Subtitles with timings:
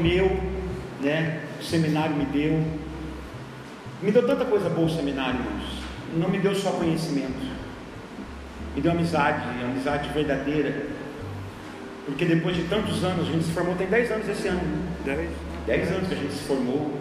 [0.00, 0.30] meu,
[1.00, 1.40] né?
[1.60, 2.62] O seminário me deu.
[4.00, 5.82] Me deu tanta coisa boa o seminário, irmãos.
[6.16, 7.52] Não me deu só conhecimento.
[8.74, 10.86] Me deu amizade, amizade verdadeira.
[12.06, 14.60] Porque depois de tantos anos, a gente se formou, tem 10 anos esse ano.
[15.04, 15.30] 10.
[15.66, 16.98] 10 anos que a gente se formou.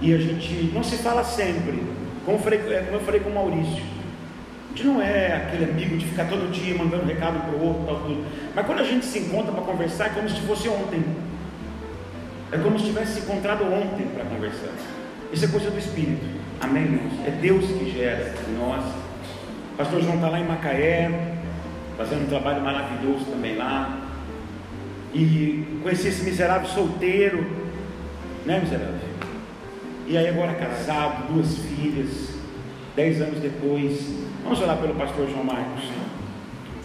[0.00, 1.82] E a gente não se fala sempre.
[2.24, 3.82] Como eu falei, é, como eu falei com o Maurício.
[3.82, 7.84] A gente não é aquele amigo de ficar todo dia mandando recado para o outro,
[7.86, 8.24] tal, tudo.
[8.54, 11.02] Mas quando a gente se encontra para conversar, é como se fosse ontem.
[12.56, 14.72] É como se tivesse se encontrado ontem para conversar.
[15.30, 16.24] Isso é coisa do Espírito.
[16.58, 17.12] Amém, irmãos?
[17.26, 18.82] É Deus que gera em nós.
[19.74, 21.34] O pastor João está lá em Macaé,
[21.98, 24.08] fazendo um trabalho maravilhoso também lá.
[25.12, 27.46] E conheci esse miserável solteiro,
[28.46, 28.94] né, miserável?
[30.06, 32.38] E aí agora casado, duas filhas,
[32.96, 34.16] dez anos depois.
[34.42, 35.84] Vamos orar pelo pastor João Marcos.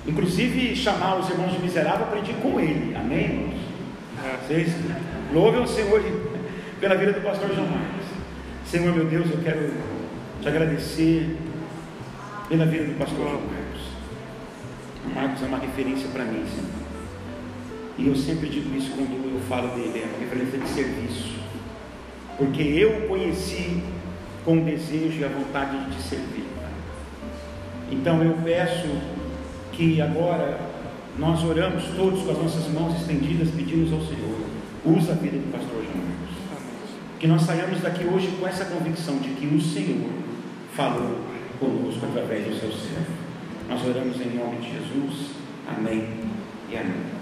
[0.06, 2.94] Inclusive chamar os irmãos de miserável, aprendi com ele.
[2.94, 3.62] Amém, irmãos?
[4.46, 4.74] Vocês
[5.34, 6.02] louvem o Senhor
[6.80, 8.06] pela vida do pastor João Marcos.
[8.66, 9.74] Senhor meu Deus, eu quero
[10.42, 11.38] te agradecer
[12.50, 13.82] pela vida do pastor João Marcos.
[15.06, 16.82] O Marcos é uma referência para mim, Senhor.
[17.98, 21.40] E eu sempre digo isso quando eu falo dele, é uma referência de serviço.
[22.38, 23.84] Porque eu o conheci
[24.44, 26.46] com o desejo e a vontade de te servir.
[27.92, 28.88] Então eu peço
[29.72, 30.60] que agora
[31.18, 34.21] nós oramos todos com as nossas mãos estendidas, pedimos ao Senhor,
[34.86, 36.36] usa a vida do pastor João Marcos.
[37.20, 40.10] Que nós saiamos daqui hoje com essa convicção de que o Senhor
[40.76, 41.20] falou
[41.60, 43.12] conosco através do seu servo.
[43.70, 45.32] Nós oramos em nome de Jesus.
[45.68, 46.08] Amém
[46.70, 47.22] e amém.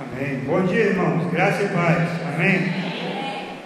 [0.00, 0.40] Amém.
[0.46, 1.30] Bom dia, irmãos.
[1.30, 2.08] Graça e paz.
[2.34, 2.72] Amém.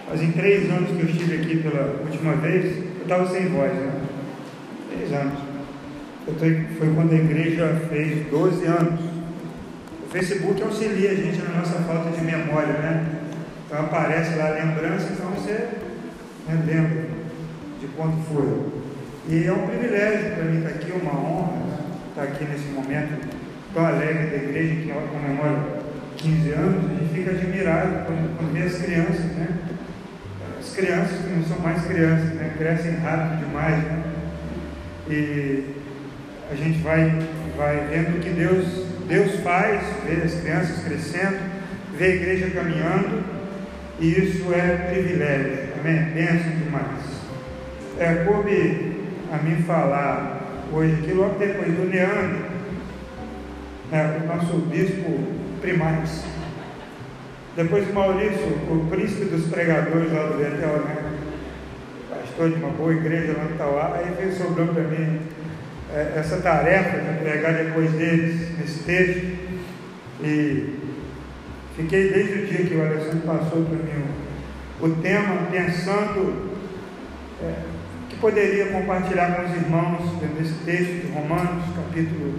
[0.07, 2.77] Fazem três anos que eu estive aqui pela última vez.
[2.77, 4.01] Eu estava sem voz, né?
[4.91, 5.39] Três anos.
[6.25, 9.14] Tô, foi quando a igreja fez 12 anos.
[10.15, 13.05] Facebook auxilia a gente na nossa falta de memória, né?
[13.65, 15.67] Então aparece lá a lembrança, então você
[16.47, 17.03] né, lembra
[17.81, 18.71] de quando foi.
[19.27, 21.79] E é um privilégio para mim estar aqui, uma honra né?
[22.11, 23.27] estar aqui nesse momento
[23.73, 25.81] tão alegre da igreja que comemora
[26.15, 26.85] 15 anos.
[26.85, 29.49] A gente fica admirado quando, quando vê as crianças, né?
[30.57, 32.53] As crianças que não são mais crianças, né?
[32.57, 34.03] Crescem rápido demais, né?
[35.09, 35.75] E
[36.49, 37.19] a gente vai,
[37.57, 41.37] vai vendo que Deus, Deus faz, vê as crianças crescendo,
[41.95, 43.23] vê a igreja caminhando,
[43.99, 46.05] e isso é privilégio, amém?
[46.13, 47.15] Benção demais.
[47.99, 48.95] É, coube
[49.31, 50.41] a mim falar
[50.73, 52.45] hoje aqui, logo depois do Leandro,
[53.91, 55.19] né, o nosso bispo
[55.61, 56.25] primax.
[57.55, 61.11] Depois do Maurício, o príncipe dos pregadores lá do Betel, né?
[62.09, 65.34] Pastor de uma boa igreja lá no Tauá, aí veio sobrando para mim é,
[65.95, 69.45] essa tarefa de pregar depois deles nesse texto.
[70.21, 70.75] E
[71.75, 74.03] fiquei desde o dia que o Alessandro passou para mim
[74.81, 76.51] o, o tema, pensando
[77.41, 77.53] é,
[78.09, 82.33] que poderia compartilhar com os irmãos nesse texto de Romanos, capítulo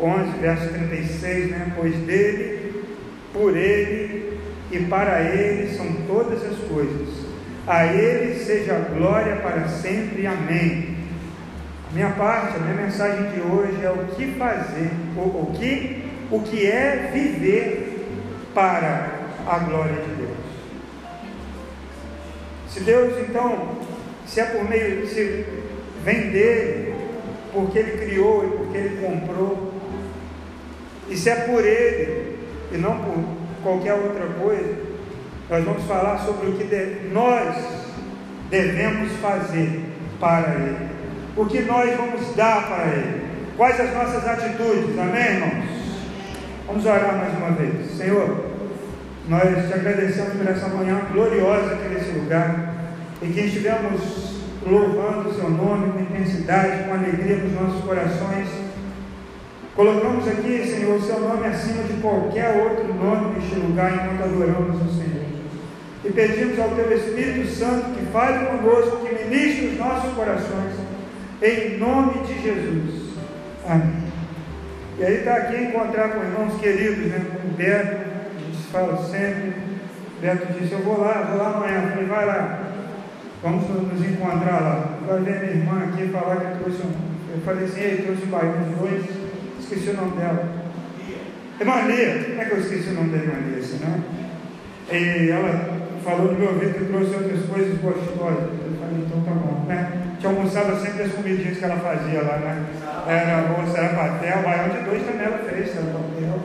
[0.00, 1.72] 11, verso 36, né?
[1.76, 2.84] Pois dele,
[3.32, 4.38] por ele
[4.70, 7.24] e para ele são todas as coisas.
[7.66, 10.26] A ele seja glória para sempre.
[10.26, 10.93] Amém.
[11.94, 16.40] Minha parte, a minha mensagem de hoje é o que fazer, o, o que, o
[16.40, 18.04] que é viver
[18.52, 19.10] para
[19.46, 20.36] a glória de Deus.
[22.68, 23.76] Se Deus então,
[24.26, 25.46] se é por meio, se
[26.02, 26.96] vem dele,
[27.52, 29.72] porque ele criou e porque ele comprou,
[31.08, 32.38] e se é por ele
[32.72, 33.24] e não por
[33.62, 34.74] qualquer outra coisa,
[35.48, 37.54] nós vamos falar sobre o que de, nós
[38.50, 39.80] devemos fazer
[40.18, 40.93] para ele.
[41.36, 43.24] O que nós vamos dar para ele.
[43.56, 45.64] Quais as nossas atitudes, amém, irmãos?
[46.66, 47.90] Vamos orar mais uma vez.
[47.96, 48.46] Senhor,
[49.28, 52.74] nós te agradecemos por essa manhã gloriosa aqui nesse lugar
[53.22, 54.34] e que estivemos
[54.66, 58.48] louvando o seu nome com intensidade, com alegria nos nossos corações
[59.74, 64.76] Colocamos aqui, Senhor, o seu nome acima de qualquer outro nome neste lugar enquanto adoramos
[64.82, 65.24] o Senhor.
[66.04, 70.74] E pedimos ao Teu Espírito Santo que fale conosco, que ministre os nossos corações,
[71.42, 73.14] em nome de Jesus.
[73.68, 74.04] Amém.
[74.98, 77.24] E aí está aqui encontrar com irmãos queridos, né?
[77.32, 77.96] Com o Beto,
[78.36, 79.54] a gente fala sempre.
[80.20, 81.82] Beto disse, eu vou lá, vou lá amanhã.
[81.82, 82.60] Eu falei, vai lá.
[83.42, 84.98] Vamos nos encontrar lá.
[85.06, 87.14] Vai ver minha irmã aqui falar que trouxe um.
[87.34, 89.24] Eu falei assim, ei, trouxe um de dois
[89.64, 90.48] esqueci o nome dela.
[91.58, 93.64] Irmã Lia, como é que eu esqueci o nome da irmã Lia?
[94.92, 98.50] E ela falou no meu ouvido que trouxe outras coisas gostosas.
[98.64, 100.03] Eu falei, então tá bom, né?
[100.24, 102.64] Te almoçava sempre as comidinhas que ela fazia lá, né?
[103.06, 106.40] Era moça, era patel, baião de dois também ela fez, era patel.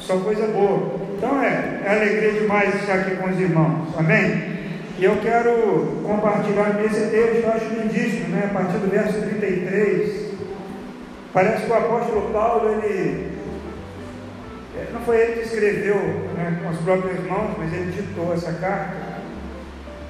[0.00, 0.96] Só coisa boa.
[1.16, 4.58] Então é, é alegria demais estar aqui com os irmãos, amém?
[4.98, 8.50] E eu quero compartilhar nesse texto, eu acho lindíssimo, né?
[8.50, 10.32] a partir do verso 33.
[11.32, 13.30] Parece que o apóstolo Paulo, ele.
[14.92, 15.94] Não foi ele que escreveu
[16.36, 18.96] né, com as próprias mãos, mas ele ditou essa carta.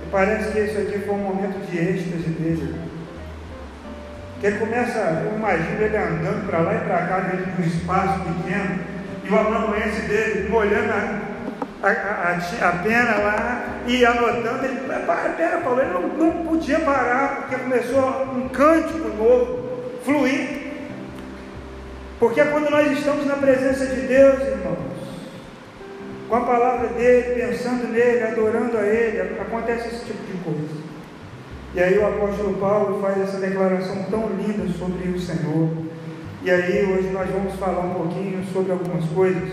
[0.06, 2.89] E parece que isso aqui foi um momento de êxtase dele.
[4.40, 7.66] Que ele começa, eu imagino ele andando para lá e para cá dentro de um
[7.66, 8.80] espaço pequeno,
[9.22, 14.64] e o amanuense dele molhando a, a, a, a, pena lá e anotando.
[14.64, 20.70] Ele, para, pera, Paulo, ele não, não podia parar, porque começou um cântico novo, fluir.
[22.18, 24.78] Porque quando nós estamos na presença de Deus, irmãos,
[26.30, 30.89] com a palavra dele, pensando nele, adorando a ele, acontece esse tipo de coisa.
[31.72, 35.68] E aí o apóstolo Paulo faz essa declaração tão linda sobre o Senhor.
[36.42, 39.50] E aí hoje nós vamos falar um pouquinho sobre algumas coisas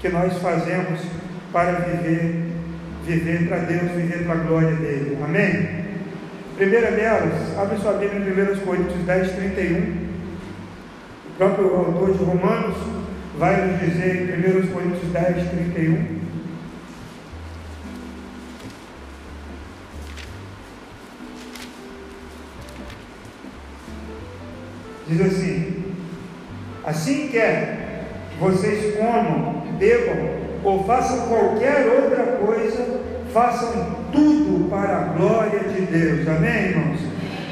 [0.00, 1.00] que nós fazemos
[1.52, 2.46] para viver,
[3.04, 5.18] viver para Deus, viver para a glória dele.
[5.22, 5.86] Amém?
[6.56, 10.06] Primeira delas, abre sua Bíblia em 1 Coríntios 10, 31.
[11.26, 12.76] O próprio autor de Romanos
[13.38, 16.15] vai nos dizer em 1 Coríntios 10, 31.
[25.08, 25.84] Diz assim:
[26.84, 27.86] Assim quer
[28.38, 33.00] vocês comam, bebam ou façam qualquer outra coisa,
[33.32, 36.28] façam tudo para a glória de Deus.
[36.28, 37.00] Amém, irmãos?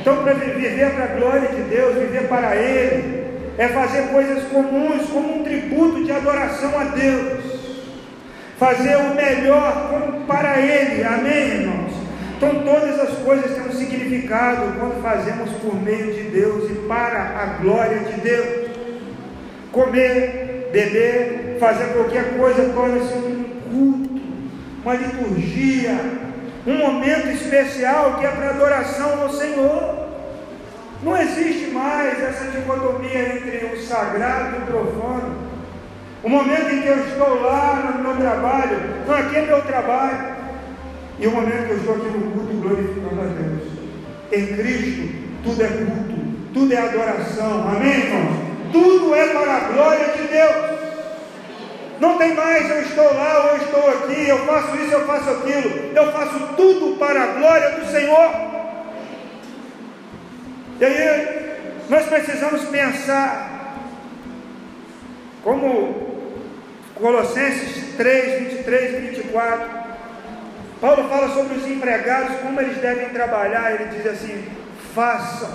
[0.00, 3.24] Então, para viver para a glória de Deus, viver para Ele,
[3.56, 7.44] é fazer coisas comuns como um tributo de adoração a Deus.
[8.58, 11.02] Fazer o melhor para Ele.
[11.04, 11.83] Amém, irmãos?
[12.36, 17.20] Então todas as coisas têm um significado quando fazemos por meio de Deus e para
[17.20, 18.70] a glória de Deus.
[19.70, 24.20] Comer, beber, fazer qualquer coisa torna-se um culto,
[24.82, 25.98] uma liturgia,
[26.66, 30.04] um momento especial que é para adoração ao Senhor.
[31.02, 35.36] Não existe mais essa dicotomia entre o sagrado e o profano.
[36.22, 40.43] O momento em que eu estou lá no meu trabalho, não, aqui é meu trabalho.
[41.18, 43.62] E o momento que eu estou aqui no culto glorificando a Deus.
[44.32, 45.14] Em Cristo,
[45.44, 46.14] tudo é culto,
[46.52, 47.68] tudo é adoração.
[47.68, 48.54] Amém, irmãos?
[48.72, 50.74] Tudo é para a glória de Deus.
[52.00, 55.96] Não tem mais eu estou lá, eu estou aqui, eu faço isso, eu faço aquilo.
[55.96, 58.30] Eu faço tudo para a glória do Senhor.
[60.80, 61.44] E aí,
[61.88, 63.78] nós precisamos pensar,
[65.44, 66.14] como
[66.96, 69.83] Colossenses 3, 23 e 24.
[70.84, 73.72] Paulo fala sobre os empregados, como eles devem trabalhar.
[73.72, 74.44] Ele diz assim:
[74.94, 75.48] façam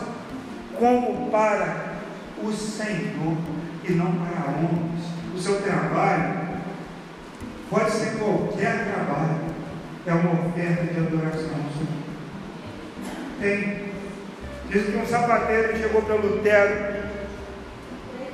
[0.80, 2.00] como para
[2.42, 3.38] o Senhor
[3.88, 5.06] e não para homens.
[5.36, 6.34] O seu trabalho
[7.70, 9.40] pode ser qualquer trabalho,
[10.08, 12.00] é uma oferta de adoração ao Senhor.
[13.40, 13.90] Tem.
[14.72, 16.96] Diz que um sapateiro chegou para Lutero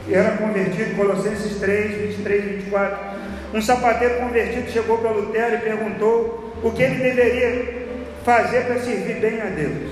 [0.07, 3.14] e era convertido, Colossenses 3, 23 e 24.
[3.55, 7.87] Um sapateiro convertido chegou para Lutero e perguntou o que ele deveria
[8.25, 9.91] fazer para servir bem a Deus.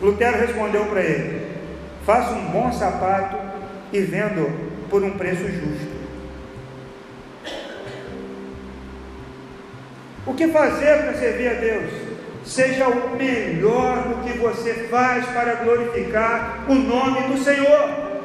[0.00, 1.46] Lutero respondeu para ele:
[2.06, 3.36] faça um bom sapato
[3.92, 4.46] e venda
[4.88, 5.96] por um preço justo.
[10.26, 11.90] O que fazer para servir a Deus?
[12.42, 18.16] Seja o melhor no que você faz para glorificar o nome do Senhor.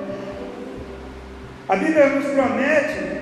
[1.68, 3.21] A Bíblia nos promete,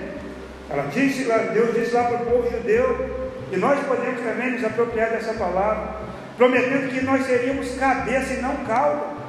[0.70, 1.24] ela disse,
[1.54, 5.96] Deus disse lá para o povo judeu, e nós podemos também nos apropriar dessa palavra,
[6.38, 9.20] prometendo que nós seríamos cabeça e não cauda,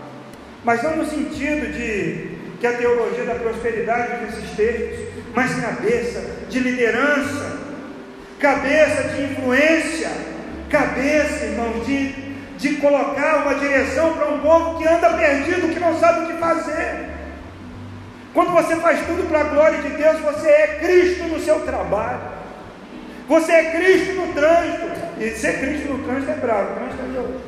[0.63, 6.59] mas não no sentido de que a teologia da prosperidade desses textos, mas cabeça de
[6.59, 7.59] liderança,
[8.39, 10.11] cabeça de influência,
[10.69, 12.13] cabeça, irmão, de,
[12.59, 16.39] de colocar uma direção para um povo que anda perdido, que não sabe o que
[16.39, 17.10] fazer.
[18.33, 22.21] Quando você faz tudo para a glória de Deus, você é Cristo no seu trabalho.
[23.29, 24.87] Você é Cristo no trânsito.
[25.19, 26.73] E ser Cristo no trânsito é bravo.
[26.73, 27.41] O trânsito é meu,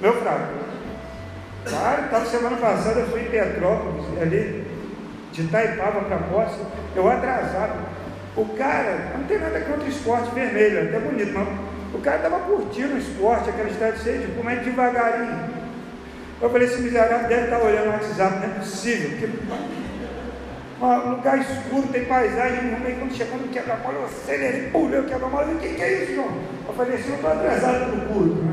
[0.00, 0.62] meu fraco.
[1.64, 4.66] Claro, estava semana passada, eu fui em Petrópolis, ali
[5.30, 6.58] de Itaipava para Poça,
[6.94, 7.86] eu atrasado.
[8.36, 11.48] O cara, não tem nada contra esporte vermelho, é até bonito, mas
[11.94, 15.61] o cara estava curtindo o esporte, aquela estrada cheia de como é devagarinho.
[16.42, 19.28] Eu falei, esse miserável deve estar olhando o WhatsApp, não é possível, porque
[20.82, 25.04] um lugar escuro, tem paisagem, no meio, quando chegou no quebra-mola, eu acelerei, pulei o
[25.04, 26.32] quebra-mola, o que, que é isso, João?
[26.66, 28.52] Eu falei assim, eu estou atrasado para o culto, né?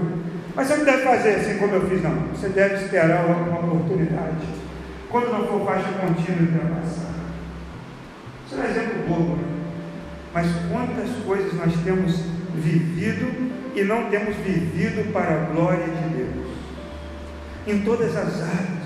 [0.55, 2.15] Mas você não deve fazer assim como eu fiz, não.
[2.36, 4.46] Você deve esperar uma oportunidade.
[5.10, 7.13] Quando não for faixa contínua, ultrapassar.
[8.46, 9.60] Isso é um exemplo bobo, né?
[10.34, 16.38] mas quantas coisas nós temos vivido e não temos vivido para a glória de Deus.
[17.68, 18.80] Em todas as áreas.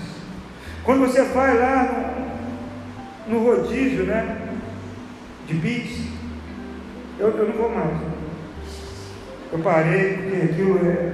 [0.84, 2.14] Quando você vai lá
[3.26, 4.38] no, no rodízio, né?
[5.46, 6.02] De pizza,
[7.18, 7.96] eu, eu não vou mais.
[9.52, 11.12] Eu parei porque aquilo é,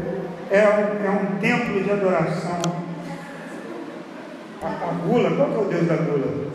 [0.50, 2.60] é, é um templo de adoração.
[4.62, 6.50] A, a gula, qual que é o Deus da gula?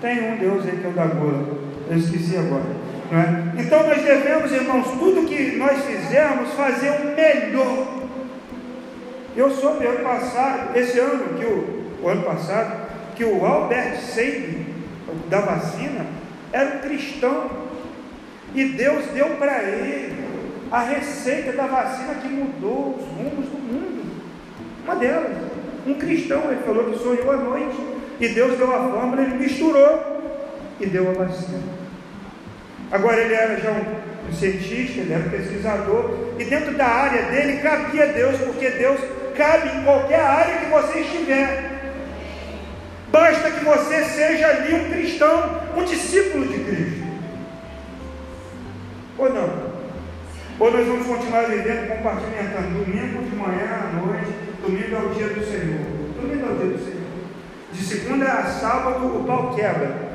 [0.00, 1.58] Tem um Deus aí que é o da gula.
[1.90, 2.82] Eu esqueci agora.
[3.12, 3.60] É?
[3.60, 8.01] Então nós devemos, irmãos, tudo que nós fizermos, fazer o melhor.
[9.36, 14.66] Eu soube ano passado, esse ano, que o, o ano passado, que o Albert Seib,
[15.28, 16.06] da vacina,
[16.52, 17.50] era um cristão.
[18.54, 20.22] E Deus deu para ele
[20.70, 24.22] a receita da vacina que mudou os rumos do mundo.
[24.84, 25.32] Uma delas.
[25.86, 27.76] Um cristão, ele falou que sonhou à noite.
[28.20, 30.22] E Deus deu a fórmula, ele misturou
[30.78, 31.62] e deu a vacina.
[32.90, 37.60] Agora ele era já um cientista, ele era um pesquisador, e dentro da área dele
[37.60, 39.00] cabia Deus, porque Deus
[39.36, 41.72] cabe em qualquer área que você estiver.
[43.10, 47.02] Basta que você seja ali um cristão, um discípulo de Cristo.
[49.18, 49.72] Ou não?
[50.58, 55.28] Ou nós vamos continuar vivendo, compartimentando domingo de manhã à noite, domingo é o dia
[55.28, 56.20] do Senhor.
[56.20, 57.02] Domingo é o dia do Senhor.
[57.72, 60.12] De segunda a sábado o pau quebra.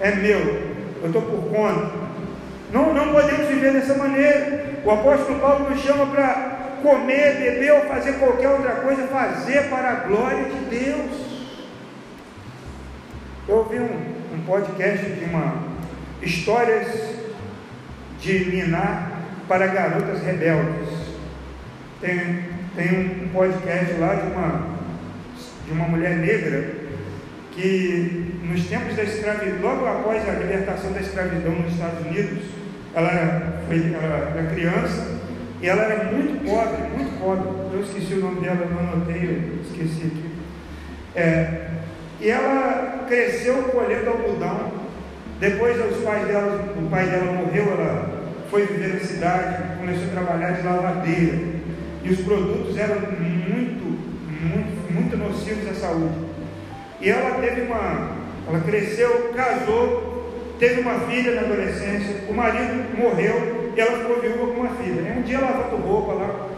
[0.00, 1.92] É meu eu estou por conta.
[2.72, 4.80] Não, não podemos viver dessa maneira.
[4.84, 9.90] O apóstolo Paulo nos chama para comer, beber ou fazer qualquer outra coisa, fazer para
[9.90, 11.28] a glória de Deus.
[13.48, 15.68] Eu ouvi um, um podcast de uma
[16.22, 17.16] histórias
[18.20, 19.12] de minar
[19.46, 20.88] para garotas rebeldes.
[22.00, 22.44] Tem,
[22.76, 24.66] tem um podcast lá de uma,
[25.66, 26.74] de uma mulher negra
[27.52, 32.44] que nos tempos da escravidão, logo após a libertação da escravidão nos Estados Unidos,
[32.94, 35.17] ela foi, ela era criança
[35.60, 37.48] e ela era muito pobre, muito pobre.
[37.74, 40.30] Eu esqueci o nome dela, não anotei, esqueci aqui.
[41.16, 41.70] É,
[42.20, 44.72] e ela cresceu colhendo algodão.
[45.40, 48.18] Depois os pais dela, o pai dela morreu, ela
[48.50, 51.38] foi viver na cidade, começou a trabalhar de lavadeira.
[52.04, 53.84] E os produtos eram muito,
[54.40, 56.28] muito, muito nocivos à saúde.
[57.00, 58.16] E ela teve uma,
[58.48, 64.54] ela cresceu, casou, teve uma filha na adolescência, o marido morreu e ela ficou viúva
[64.54, 65.14] com uma filha.
[65.16, 66.48] Um dia lavando roupa lá,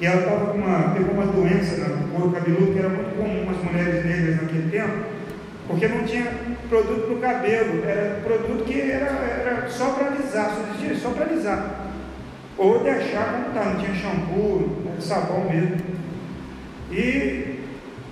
[0.00, 3.50] e ela estava com uma, pegou uma doença no couro cabeludo, que era muito comum
[3.50, 5.04] as mulheres negras naquele tempo,
[5.66, 6.32] porque não tinha
[6.68, 11.10] produto para o cabelo, era produto que era, era só para alisar, só existia só
[11.10, 11.90] para alisar.
[12.56, 15.78] Ou deixar como está, não tinha shampoo, era sabão mesmo.
[16.92, 17.58] E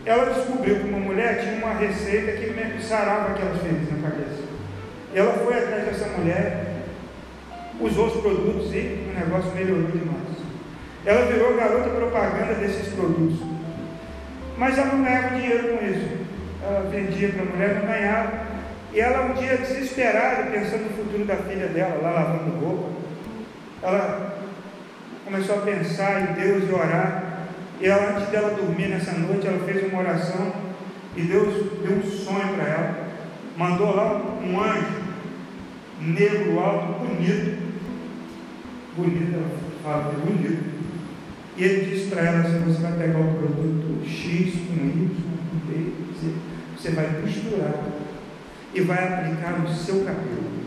[0.04, 4.42] ela descobriu que uma mulher tinha uma receita que sarava aquelas feridas na cabeça.
[5.14, 6.69] E ela foi atrás dessa mulher,
[7.80, 10.20] usou os produtos e o negócio melhorou demais.
[11.04, 13.38] Ela virou garota propaganda desses produtos.
[14.56, 16.08] Mas ela não ganhava dinheiro com isso.
[16.62, 18.32] Ela vendia para a mulher, não ganhava.
[18.92, 22.90] E ela um dia desesperada, pensando no futuro da filha dela, lá lavando roupa,
[23.82, 24.36] ela
[25.24, 27.46] começou a pensar em Deus e orar.
[27.80, 30.52] E ela, antes dela dormir nessa noite, ela fez uma oração
[31.16, 33.08] e Deus deu um sonho para ela.
[33.56, 35.00] Mandou lá um anjo
[36.00, 37.69] negro, alto, bonito.
[39.04, 39.50] Ela
[39.82, 40.80] fala, bonito.
[41.56, 45.08] E ele disse para ela assim: você vai pegar o produto X com Y,
[45.50, 46.34] com B, Z,
[46.76, 47.74] você vai misturar
[48.74, 50.60] e vai aplicar no seu cabelo.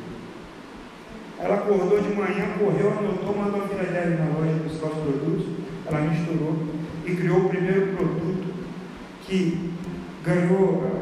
[1.40, 5.46] Ela acordou de manhã, correu, anotou, mandou a filha dela na loja buscar os produtos,
[5.86, 6.64] ela misturou
[7.06, 8.54] e criou o primeiro produto
[9.26, 9.72] que
[10.24, 11.02] ganhou uh,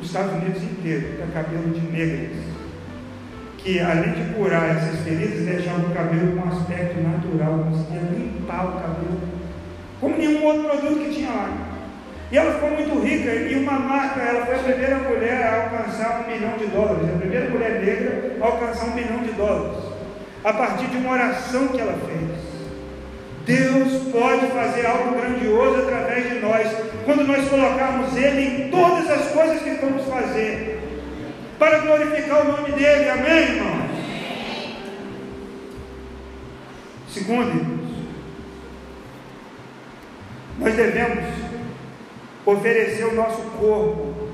[0.00, 2.53] os Estados Unidos inteiro, que é cabelo de negras.
[3.64, 8.66] Que além de curar essas feridas, deixava o cabelo com um aspecto natural, conseguia limpar
[8.66, 9.20] o cabelo,
[9.98, 11.48] como nenhum outro produto que tinha lá.
[12.30, 16.20] E ela ficou muito rica, e uma marca, ela foi a primeira mulher a alcançar
[16.20, 19.82] um milhão de dólares, a primeira mulher negra a alcançar um milhão de dólares,
[20.44, 22.44] a partir de uma oração que ela fez.
[23.46, 26.68] Deus pode fazer algo grandioso através de nós,
[27.06, 30.93] quando nós colocarmos Ele em todas as coisas que vamos fazer,
[31.58, 33.90] para glorificar o nome dEle, amém, irmãos?
[37.08, 37.84] Segundo,
[40.58, 41.24] nós devemos
[42.44, 44.28] oferecer o nosso corpo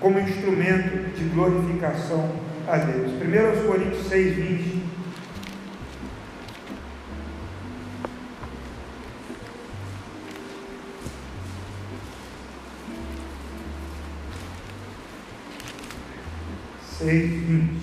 [0.00, 2.30] como instrumento de glorificação
[2.68, 3.12] a Deus.
[3.12, 4.81] 1 Coríntios 6, 20.
[17.02, 17.82] 6 20.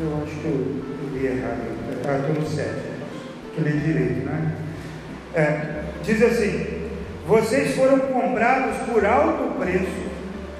[0.00, 1.58] Eu acho que eu, li errado.
[1.90, 2.82] está tudo certo
[3.56, 3.58] 7.
[3.58, 4.54] Eu li direito, né?
[5.34, 6.90] É, diz assim:
[7.26, 10.08] Vocês foram comprados por alto preço,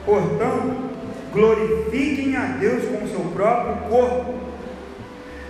[0.04, 0.90] portanto,
[1.32, 4.27] glorifiquem a Deus com o seu próprio corpo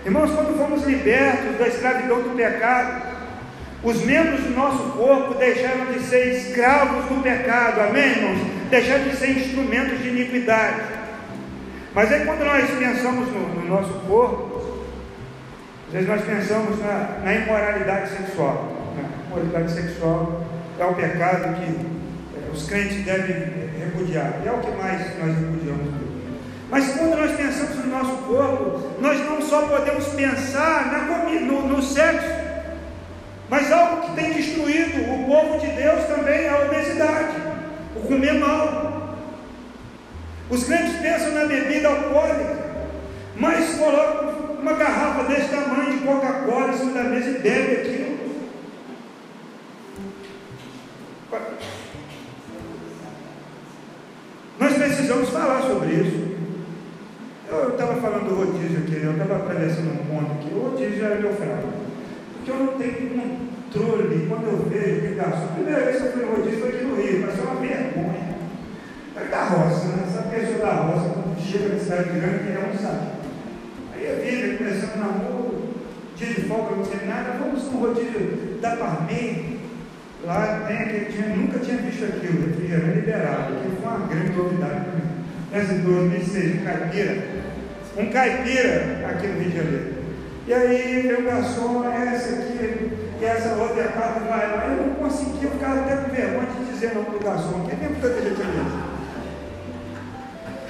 [0.09, 3.03] Irmãos, quando fomos libertos da escravidão do pecado,
[3.83, 8.39] os membros do nosso corpo deixaram de ser escravos do pecado, amém, irmãos?
[8.71, 10.81] Deixaram de ser instrumentos de iniquidade.
[11.95, 14.79] Mas aí, quando nós pensamos no, no nosso corpo,
[15.89, 18.95] às vezes nós pensamos na, na imoralidade sexual.
[18.97, 19.05] Né?
[19.27, 20.43] Imoralidade sexual
[20.79, 25.37] é o pecado que é, os crentes devem repudiar, e é o que mais nós
[25.37, 26.08] repudiamos.
[26.71, 31.09] Mas quando nós pensamos no nosso corpo, nós não só podemos pensar na
[31.41, 32.29] no, no sexo,
[33.49, 37.37] mas algo que tem destruído o povo de Deus também é a obesidade,
[37.97, 39.17] o comer mal.
[40.51, 42.57] Os crentes pensam na bebida alcoólica,
[43.37, 44.29] mas colocam
[44.61, 48.19] uma garrafa desse tamanho de Coca-Cola em cima da mesa e bebe aquilo.
[54.59, 56.28] Nós precisamos falar sobre isso.
[57.51, 60.55] Eu estava falando do rodízio aqui, eu estava atravessando um ponto aqui.
[60.55, 61.89] O rodízio era meu fraco
[62.49, 65.49] que eu não tenho controle quando eu vejo que garçom.
[65.55, 68.29] Primeira vez que eu fui no rodízio foi aqui no Rio, mas é uma vergonha.
[69.17, 70.05] É da roça, né?
[70.07, 73.17] Essa pessoa da roça, quando chega na cidade grande, quer almoçar.
[73.95, 75.69] Aí a vida começando namoro,
[76.17, 79.59] dia de folga no seminário, vamos no rodízio da Parmei.
[80.25, 83.55] Lá tem aquele, tinha, nunca tinha visto aquilo, refrigerante liberado.
[83.55, 85.18] Aquilo foi uma grande novidade para mim.
[85.51, 87.17] Nessa em 2006, um caipira,
[87.97, 89.99] um caipira aqui no Rio de Janeiro.
[90.47, 92.91] E aí meu garçom, essa aqui,
[93.21, 94.67] e essa outra parte vai lá.
[94.69, 98.05] Eu não conseguia, eu ficava até com vergonha de dizer não o garçom, que que
[98.05, 98.99] eu tinha isso.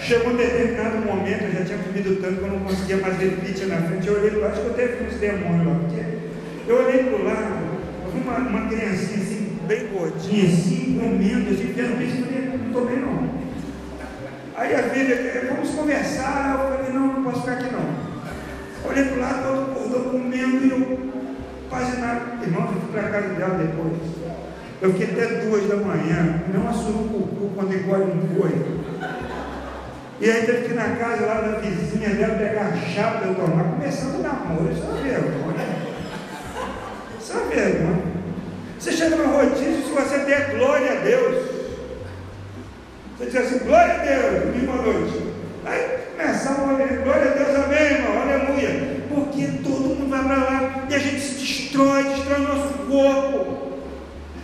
[0.01, 3.37] Chegou um determinado momento, eu já tinha comido tanto que eu não conseguia mais ver
[3.41, 4.07] pizza na frente.
[4.07, 7.19] Eu olhei para lá, acho que eu teve uns demônios lá, porque eu olhei para
[7.19, 7.79] o lado,
[8.15, 13.01] uma, uma criancinha assim, bem gordinha, assim, comendo, assim, vendo pizza, eu não estou bem
[13.01, 13.48] não.
[14.59, 18.91] Aí a Bíblia, vamos conversar, eu falei, não, não posso ficar aqui não.
[18.91, 20.99] Olhei para o lado, todo acordou comendo e eu
[22.01, 22.43] nada.
[22.43, 23.97] Irmão, eu fui para a casa dela depois.
[24.83, 28.79] Eu fiquei até duas da manhã, não assumi o cu quando engole um boi.
[30.21, 33.35] E aí teve que ir na casa lá da vizinha dela pegar a para eu
[33.37, 34.73] tomar, começando o namoro.
[34.73, 35.67] Isso é uma vergonha.
[37.21, 38.03] Isso é uma vergonha.
[38.77, 41.58] Você chega no rodízio, se você der glória a Deus,
[43.19, 45.23] você diz assim, glória a Deus, domingo à noite.
[45.65, 48.97] Aí começar a orar, glória a Deus, amém, irmão, aleluia.
[49.09, 53.73] Porque todo mundo vai para lá e a gente se destrói, destrói o nosso corpo.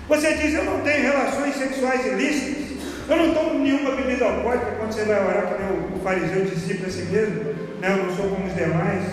[0.08, 4.92] Você diz, eu não tenho relações sexuais ilícitas, eu não tomo nenhuma bebida alcoólica, quando
[4.92, 7.44] você vai orar, que nem o fariseu disse para si mesmo,
[7.80, 7.92] né?
[7.92, 9.04] eu não sou como os demais,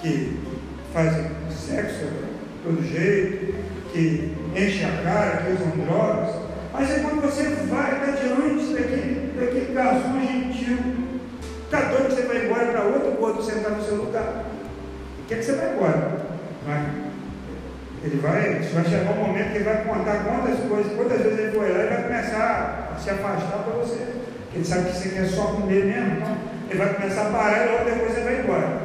[0.00, 0.38] que
[0.94, 2.06] fazem sexo
[2.64, 3.54] todo jeito,
[3.92, 6.49] que enchem a cara, que usam drogas.
[6.80, 10.78] Mas é quando você vai, está diante daquele, daquele garçom gentil,
[11.64, 14.44] Está doido que você vai embora para outro gordo sentar no seu lugar.
[15.28, 16.20] Quer que você vai embora.
[16.66, 16.90] Vai.
[18.02, 21.52] Ele vai, vai chegar um momento que ele vai contar quantas coisas, quantas vezes ele
[21.52, 23.98] foi lá e vai começar a se afastar para você.
[23.98, 26.16] Porque ele sabe que você quer só comer mesmo.
[26.16, 26.36] Então,
[26.70, 28.79] ele vai começar a parar e logo depois você vai embora.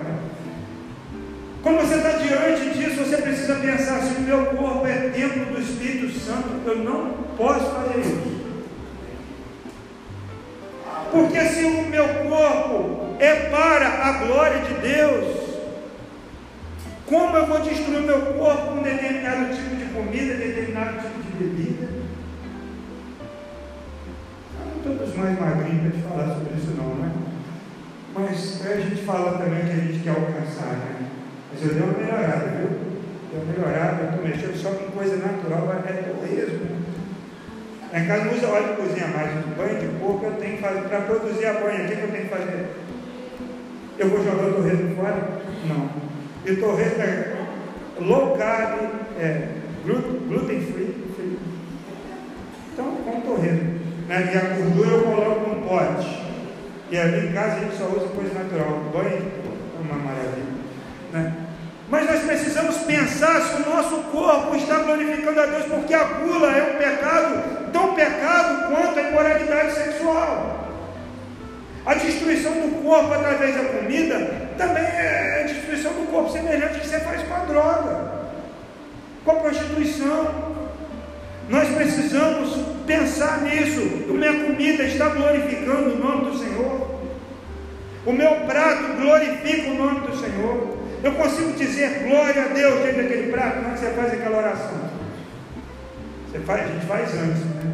[1.65, 5.60] Quando você está diante disso, você precisa pensar: se o meu corpo é templo do
[5.60, 8.36] Espírito Santo, eu não posso fazer isso.
[11.12, 15.38] Porque se o meu corpo é para a glória de Deus,
[17.08, 21.88] como eu vou destruir meu corpo com determinado tipo de comida, determinado tipo de bebida?
[24.60, 27.12] Não todos mais magrinhos para te falar sobre isso não, né?
[28.13, 30.94] Mas a gente fala também que a gente quer alcançar, né?
[31.55, 32.69] Mas eu dei uma melhorada, viu?
[33.31, 36.67] Deu uma melhorada, eu estou mexendo só com coisa natural, é torresmo.
[37.93, 40.61] Lá em casa não usa óleo de cozinha mais, banho de porco eu tenho que
[40.61, 42.65] fazer, para produzir a banha, o que, eu tenho que fazer?
[43.97, 45.41] Eu vou jogar o torresmo fora?
[45.65, 45.89] Não.
[46.45, 47.35] E o torresmo é
[48.01, 48.79] low carb,
[49.17, 49.47] é,
[49.85, 51.05] gluten free.
[52.73, 53.79] Então, com torresmo.
[54.09, 54.31] Né?
[54.33, 56.25] E a gordura eu coloco num pote.
[56.91, 58.81] E ali em casa a gente só usa coisa natural.
[58.93, 60.43] Banho é uma maravilha.
[61.13, 61.44] Né?
[61.88, 66.52] Mas nós precisamos pensar se o nosso corpo está glorificando a Deus, porque a gula
[66.52, 70.65] é um pecado, tão pecado quanto a imoralidade sexual.
[71.86, 77.00] A destruição do corpo através da comida também é destruição do corpo semelhante que você
[77.02, 78.12] faz com a droga,
[79.24, 80.56] com a prostituição.
[81.48, 83.82] Nós precisamos pensar nisso.
[84.10, 86.95] A minha comida está glorificando o nome do Senhor.
[88.04, 90.85] O meu prato glorifica o nome do Senhor.
[91.03, 93.58] Eu consigo dizer glória a Deus dentro daquele prato.
[93.58, 94.89] Como é que você faz aquela oração?
[96.31, 97.73] Você faz, a gente faz antes, né?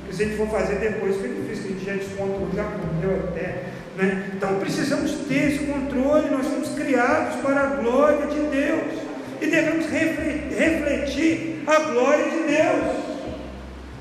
[0.00, 3.28] Porque se a gente for fazer depois, fica difícil, a gente já descontrolou, já comeu
[3.28, 3.62] até.
[3.96, 4.30] Né?
[4.34, 9.06] Então precisamos ter esse controle, nós somos criados para a glória de Deus.
[9.40, 13.16] E devemos refletir a glória de Deus.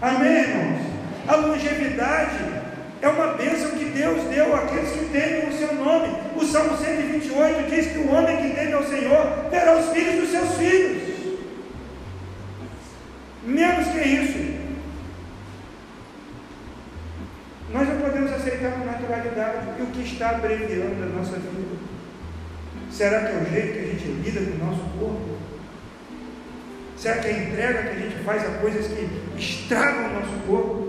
[0.02, 0.82] Amém, irmãos?
[1.28, 2.56] A longevidade
[3.06, 6.08] é uma bênção que Deus deu àqueles que temem o seu nome.
[6.36, 10.32] O Salmo 128 diz que o homem que teme ao Senhor terá os filhos dos
[10.32, 11.04] seus filhos.
[13.44, 14.56] Menos que isso.
[17.72, 21.78] Nós não podemos aceitar com naturalidade o que está abreviando a nossa vida.
[22.90, 25.38] Será que é o jeito que a gente lida com o nosso corpo?
[26.98, 30.40] Será que é a entrega que a gente faz a coisas que estragam o nosso
[30.48, 30.85] corpo?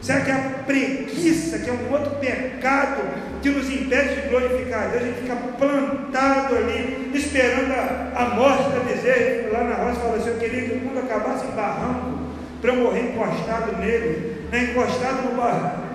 [0.00, 3.02] Será que é a preguiça, que é um outro pecado
[3.42, 5.02] que nos impede de glorificar a Deus?
[5.02, 9.52] A gente fica plantado ali, esperando a, a morte da desejo.
[9.52, 12.18] Lá na roça fala assim: Eu queria que o mundo acabasse em barranco,
[12.60, 14.70] para eu morrer encostado nele, né?
[14.70, 15.86] encostado no barranco.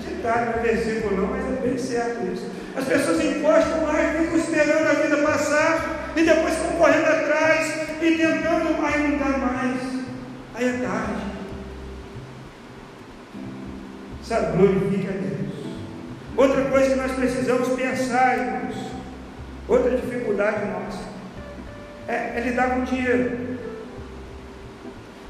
[0.00, 2.50] Gente está no versículo não, mas é bem certo isso.
[2.76, 8.10] As pessoas encostam e ficam esperando a vida passar, e depois ficam correndo atrás e
[8.16, 9.76] tentando, aí não dá mais.
[10.54, 11.35] Aí é tarde.
[14.26, 15.46] Sabe, a Deus.
[16.36, 18.74] Outra coisa que nós precisamos pensar, irmãos,
[19.68, 20.98] outra dificuldade nossa,
[22.08, 23.56] é, é lidar com o dinheiro.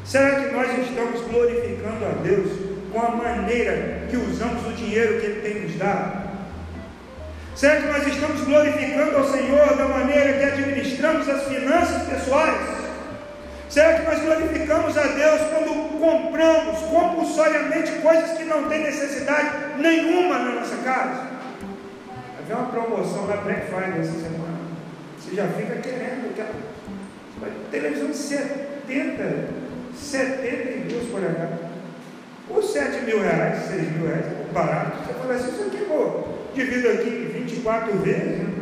[0.03, 2.51] Será que nós estamos glorificando a Deus
[2.91, 6.27] com a maneira que usamos o dinheiro que Ele tem nos dado?
[7.55, 12.86] Será que nós estamos glorificando ao Senhor da maneira que administramos as finanças pessoais?
[13.77, 20.39] Será que nós glorificamos a Deus quando compramos compulsoriamente coisas que não têm necessidade nenhuma
[20.39, 21.27] na nossa casa?
[22.39, 24.61] Havia uma promoção na Black Friday essa semana.
[25.19, 26.55] Você já fica querendo aquela
[27.71, 29.49] televisão de 70,
[29.95, 31.61] 72 polegadas.
[32.49, 35.07] Por 7 mil reais, 6 mil reais, barato.
[35.07, 38.39] Você fala assim, isso aqui, pô, divido aqui 24 vezes.
[38.39, 38.56] Né?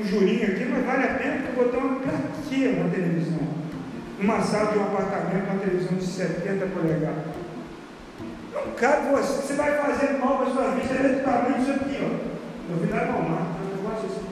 [0.00, 3.60] Um jurinho aqui, mas vale a pena porque botar uma plaquinha uma televisão.
[4.18, 7.24] Uma sala de um apartamento, uma televisão de 70 polegadas.
[8.52, 12.72] Não cabe você, você vai fazer mal para sua vista, é tamanho disso aqui, ó.
[12.72, 14.26] Novidade não, não, um negócio assim.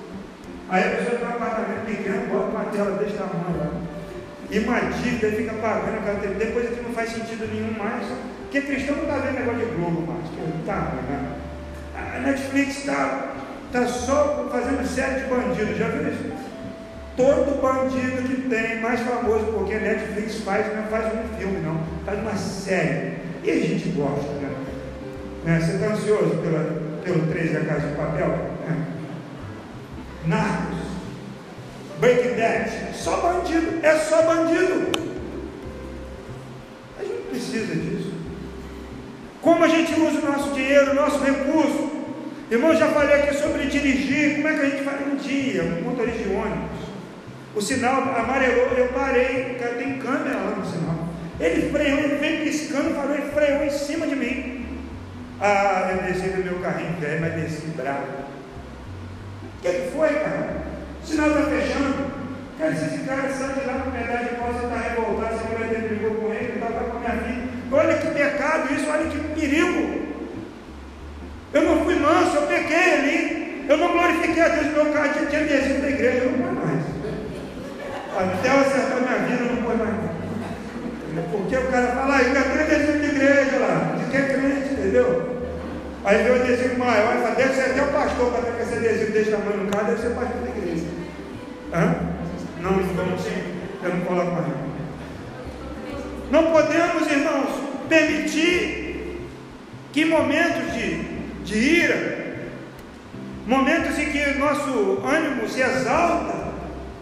[0.68, 3.70] Aí a pessoa tem um apartamento pequeno, bota uma tela desse tamanho lá.
[4.50, 6.34] E uma dívida fica pagando aquela TV.
[6.34, 8.06] Depois aqui não faz sentido nenhum mais.
[8.42, 10.28] Porque cristão não está vendo negócio de Globo mais.
[10.28, 11.36] Que tá, né?
[11.94, 13.34] A Netflix está
[13.68, 16.32] Está só fazendo série de bandidos, já viu isso?
[17.14, 21.78] Todo bandido que tem, mais famoso, porque a Netflix faz, não faz um filme, não,
[22.06, 23.18] faz uma série.
[23.44, 24.54] E a gente gosta, né?
[25.44, 25.60] né?
[25.60, 28.28] Você está ansioso pela, pelo 3 da Casa de Papel?
[28.28, 28.86] Né?
[30.26, 30.78] Narcos,
[32.00, 34.92] Breaking só bandido, é só bandido.
[36.98, 38.14] A gente precisa disso.
[39.42, 41.97] Como a gente usa o nosso dinheiro, o nosso recurso,
[42.50, 44.36] Irmão, já falei aqui sobre dirigir.
[44.36, 45.62] Como é que a gente faz um dia?
[45.64, 46.88] Um motorista de ônibus.
[47.54, 51.08] O sinal amarelou, eu parei, tem câmera lá no sinal.
[51.38, 54.66] Ele freou, ele veio piscando, falou, ele freou em cima de mim.
[55.40, 58.06] Ah, eu desci do meu carrinho velho, mas desci bravo.
[59.58, 60.62] O que, que foi, cara?
[61.02, 62.18] O sinal está fechando.
[62.58, 65.68] Cara, se esse cara sai de lá com medalha de você está revoltado, você mulher
[65.68, 67.48] dele brigou com ele, estava com a minha filha.
[67.70, 70.08] Olha que pecado isso, olha que perigo.
[71.52, 73.66] Eu não fui manso, eu peguei ali.
[73.68, 76.84] Eu não glorifiquei a Deus, meu carro tinha, adesivo da igreja, eu não vou mais.
[78.16, 79.94] Até eu acertar minha vida, eu não vou mais.
[81.30, 83.96] Porque o cara fala, ah, eu quero adesivo de igreja lá.
[83.98, 85.38] Você quer crente, entendeu?
[86.04, 88.74] Aí veio o adesivo maior, e fala, deve ser até o pastor para ter esse
[88.74, 90.86] adesivo desse tamanho no carro, deve ser pastor da igreja.
[91.74, 91.96] Hã?
[92.62, 93.42] Não, não, assim,
[93.82, 94.46] eu não coloco mais.
[96.30, 97.50] Não podemos, irmãos,
[97.88, 99.28] permitir
[99.92, 101.17] que momentos de
[101.48, 102.36] de ira,
[103.46, 106.48] momentos em que nosso ânimo se exalta,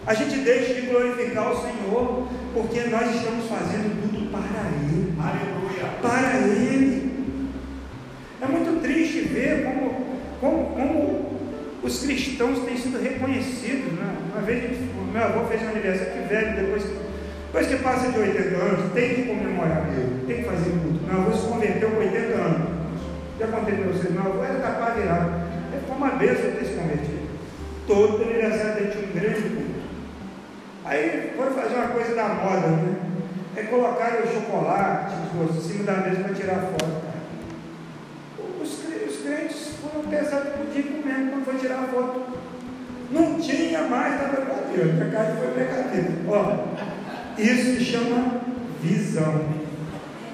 [0.06, 5.12] a gente deixa de glorificar o Senhor, porque nós estamos fazendo tudo para Ele.
[5.20, 5.90] Aleluia.
[6.00, 7.36] Para Ele.
[8.40, 10.06] É muito triste ver como,
[10.40, 11.40] como, como
[11.82, 13.92] os cristãos têm sido reconhecidos.
[13.94, 14.16] Né?
[14.32, 14.78] Uma vez
[15.12, 16.84] meu avô fez um aniversário, que velho, depois,
[17.46, 19.88] depois que passa de 80 anos, tem que comemorar,
[20.26, 21.00] tem que fazer tudo.
[21.06, 22.65] Meu avô se converteu com 80 anos.
[23.38, 25.46] Já contei para vocês, meu avô era capaz de lá.
[25.70, 27.26] Ele foi uma bênção ter se convertido.
[27.86, 29.76] Todo aniversário dele tinha um grande culto.
[30.84, 32.96] Aí foi fazer uma coisa da moda, né?
[33.56, 37.02] É colocar o chocolate em cima da mesa para tirar foto.
[38.62, 42.22] Os, os crentes foram pesados por dia mesmo quando foi tirar a foto.
[43.10, 45.06] Não tinha mais, estava brincadeira.
[45.06, 46.10] A casa foi brincadeira.
[46.28, 48.40] Ó, isso se chama
[48.82, 49.44] visão.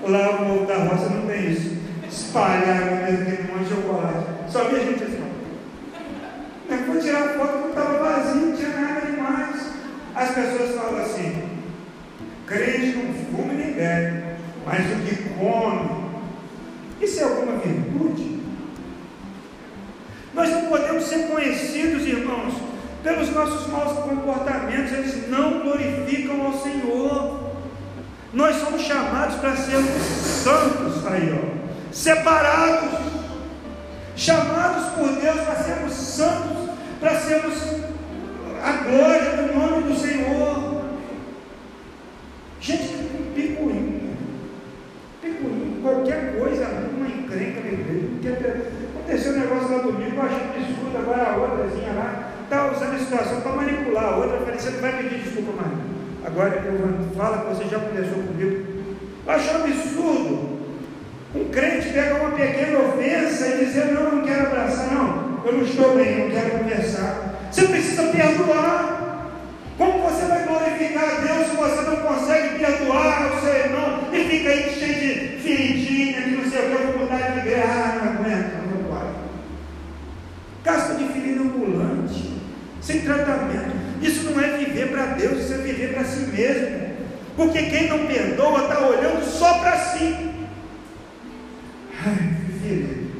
[0.06, 1.81] Lá o povo da roça não tem isso.
[2.12, 4.26] Mesmo aquele monte de chocolate.
[4.50, 5.22] Só vi a gente assim.
[6.68, 9.56] Mas foi tirar foto quando estava vazio, não tinha nada demais.
[10.14, 11.42] As pessoas falam assim:
[12.46, 14.24] crente não fuma nem bebe,
[14.66, 16.02] mas o que come.
[17.00, 18.40] Isso é alguma virtude?
[20.34, 22.54] Nós não podemos ser conhecidos, irmãos,
[23.02, 27.52] pelos nossos maus comportamentos, eles não glorificam ao Senhor.
[28.32, 31.61] Nós somos chamados para sermos santos, aí, ó,
[31.92, 32.98] separados,
[34.16, 37.54] chamados por Deus para sermos santos, para sermos
[38.62, 40.82] a glória do nome do Senhor.
[42.60, 42.94] Gente,
[43.34, 44.16] picuinha,
[45.20, 47.62] picuinha, qualquer coisa, uma encrenca.
[48.94, 52.98] Aconteceu um negócio lá domingo, eu achei absurdo, agora a outrazinha lá está usando a
[52.98, 54.38] situação para manipular a outra.
[54.38, 55.72] Falei, você não vai pedir desculpa mais.
[56.24, 56.62] Agora
[57.16, 58.64] fala que você já conversou comigo.
[59.26, 60.51] Eu acho absurdo
[61.34, 65.62] um crente pegar uma pequena ofensa e não, eu não quero abraçar, não, eu não
[65.64, 67.48] estou bem, não quero conversar.
[67.50, 69.02] Você precisa perdoar.
[69.78, 74.24] Como você vai glorificar a Deus se você não consegue perdoar o seu irmão e
[74.24, 77.64] fica aí cheio de feridinha, que não sei o que, eu vou mudar de igreja,
[77.64, 79.08] ah, não aguento, não vai.
[80.62, 82.32] Gasta de ferida ambulante,
[82.80, 83.72] sem tratamento.
[84.02, 86.92] Isso não é viver para Deus, isso é viver para si mesmo.
[87.36, 90.32] Porque quem não perdoa está olhando só para si.
[92.04, 93.10] Ai, filho,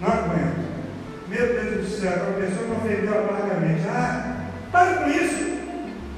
[0.00, 0.60] não aguento.
[1.28, 1.46] Meu
[2.00, 3.82] Deus do céu, a pessoa não ofendeu amargamente.
[3.88, 4.36] Ah,
[4.72, 5.50] para com isso.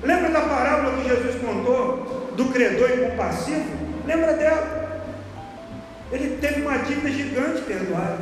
[0.02, 3.64] Lembra da parábola que Jesus contou do credor incompassivo?
[4.06, 4.82] Lembra dela?
[6.10, 8.18] Ele teve uma dívida gigante perdoada.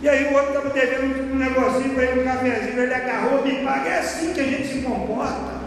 [0.00, 3.64] E aí o outro estava devendo um negocinho para ele, um cafezinho, ele agarrou, me
[3.64, 3.88] paga.
[3.88, 5.62] É assim que a gente se comporta.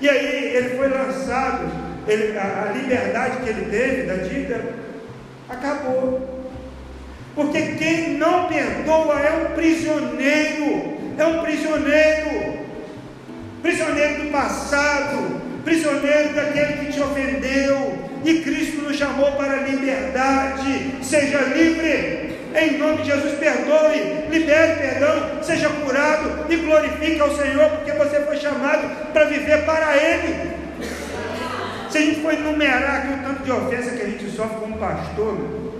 [0.00, 1.70] E aí ele foi lançado,
[2.06, 4.64] ele, a, a liberdade que ele teve da dívida
[5.48, 6.33] acabou.
[7.34, 12.58] Porque quem não perdoa é um prisioneiro, é um prisioneiro,
[13.60, 18.04] prisioneiro do passado, prisioneiro daquele que te ofendeu.
[18.24, 20.94] E Cristo nos chamou para a liberdade.
[21.02, 27.68] Seja livre, em nome de Jesus, perdoe, libere perdão, seja curado e glorifique ao Senhor,
[27.70, 30.52] porque você foi chamado para viver para Ele.
[31.90, 34.78] Se a gente for enumerar aqui o tanto de ofensa que a gente sofre como
[34.78, 35.73] pastor,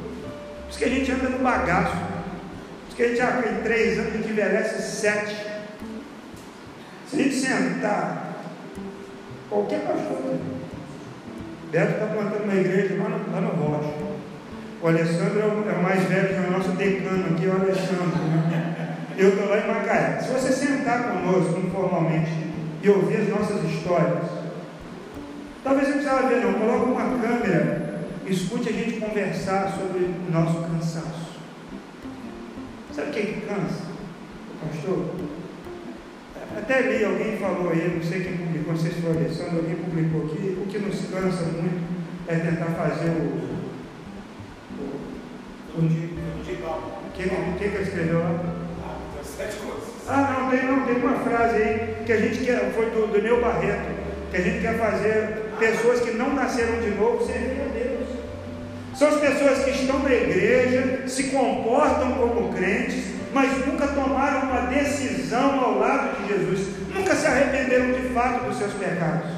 [0.74, 1.96] Diz que a gente anda no bagaço.
[2.88, 5.37] Diz que a gente já tem três anos, a gente envelhece sete.
[7.08, 8.34] Se a gente sentar,
[9.48, 10.37] qualquer pastor.
[11.70, 13.94] Beto está plantando uma igreja lá no, lá no Rocha.
[14.82, 18.18] O Alessandro é o, é mais velho que é o nosso decano aqui, o Alessandro.
[18.50, 18.96] Né?
[19.16, 20.18] Eu estou lá em Macaé.
[20.22, 22.32] Se você sentar conosco informalmente
[22.82, 24.24] e ouvir as nossas histórias,
[25.62, 27.93] talvez você precisava ver, não, coloca uma câmera
[28.26, 31.34] escute a gente conversar sobre o nosso cansaço.
[32.94, 33.84] Sabe quem que cansa?
[34.60, 35.10] Pastor?
[36.56, 39.58] Até li, alguém falou aí, não sei quem publicou, não sei se foi o Alessandro,
[39.58, 41.84] alguém publicou aqui, o que nos cansa muito
[42.28, 43.54] é tentar fazer o.
[44.78, 46.14] o, o
[47.14, 48.54] quem, quem que escreveu lá?
[50.06, 53.22] Ah, não, tem, não, tem uma frase aí que a gente quer, foi do, do
[53.22, 53.90] Neu Barreto,
[54.30, 57.73] que a gente quer fazer pessoas que não nasceram de novo serem.
[58.94, 64.68] São as pessoas que estão na igreja, se comportam como crentes, mas nunca tomaram uma
[64.68, 69.30] decisão ao lado de Jesus, nunca se arrependeram de fato dos seus pecados.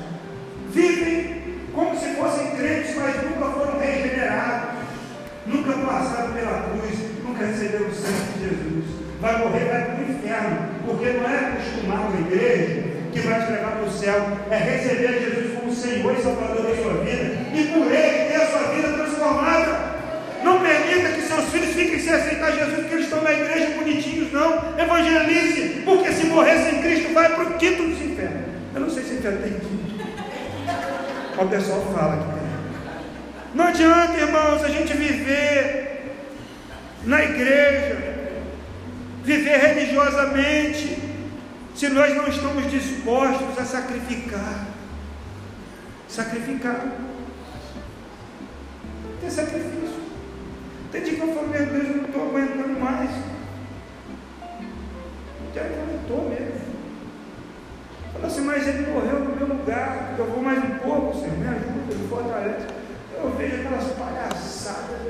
[0.68, 1.42] Vivem
[1.74, 4.80] como se fossem crentes, mas nunca foram regenerados,
[5.46, 8.84] nunca passaram pela cruz, nunca receberam o sangue de Jesus.
[9.22, 13.52] Vai morrer, vai para o inferno, porque não é acostumar a igreja que vai te
[13.52, 17.64] levar para o céu, é receber Jesus como Senhor e Salvador da sua vida, e
[17.72, 19.96] por Ele ter a sua vida transformada.
[20.44, 24.32] Não permita que seus filhos fiquem sem aceitar Jesus porque eles estão na igreja bonitinhos,
[24.32, 24.78] não.
[24.78, 28.46] Evangelize, porque se morrer sem Cristo vai para o quinto dos infernos.
[28.74, 29.86] Eu não sei se inferno tem quinto.
[31.38, 33.56] O pessoal fala que.
[33.56, 36.14] Não adianta, irmãos, a gente viver
[37.04, 37.96] na igreja,
[39.24, 40.98] viver religiosamente,
[41.74, 44.66] se nós não estamos dispostos a sacrificar.
[46.08, 46.86] Sacrificar.
[49.26, 50.00] Tem sacrifício.
[50.92, 53.10] Tem dia que eu falo, meu Deus, eu não estou aguentando mais.
[55.52, 56.60] Já que não estou mesmo.
[58.12, 60.14] Fala assim, mas ele morreu no meu lugar.
[60.16, 62.66] Eu vou mais um pouco, Senhor, me ajuda, me fortalece.
[63.16, 65.00] Eu vejo aquelas palhaçadas.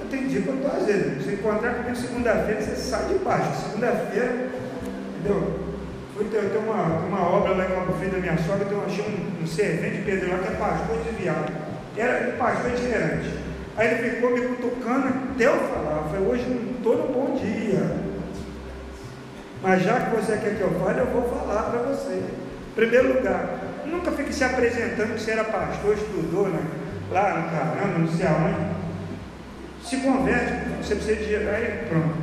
[0.00, 1.24] Eu tenho dia que eu estou vezes.
[1.24, 3.70] Se encontrar comigo segunda-feira, você sai de baixo.
[3.70, 4.50] Segunda-feira
[5.20, 5.60] Entendeu?
[6.16, 8.86] Fui ter, ter uma, uma obra lá em Cabo Frio da minha sogra, então eu
[8.86, 11.63] achei um, um servente Pedro lá que é pastor desviado.
[11.96, 13.30] Era pastor itinerante.
[13.76, 16.02] Aí ele ficou me cutucando até eu falar.
[16.02, 18.14] Eu falei, hoje não estou no bom dia.
[19.62, 22.22] Mas já que você quer que eu fale, eu vou falar para você.
[22.74, 26.60] Primeiro lugar, nunca fique se apresentando que você era pastor, estudou né?
[27.10, 28.74] lá no caramba, não sei aonde.
[29.82, 30.52] Se converte,
[30.82, 31.48] você precisa de.
[31.48, 32.14] Aí pronto.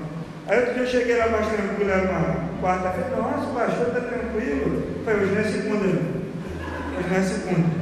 [0.47, 4.01] Aí outro dia eu cheguei lá mais tranquilo, era uma quarta-feira, nossa, o pastor está
[4.01, 4.83] tranquilo.
[4.97, 7.80] Eu falei, hoje não é segunda, hoje não é segunda.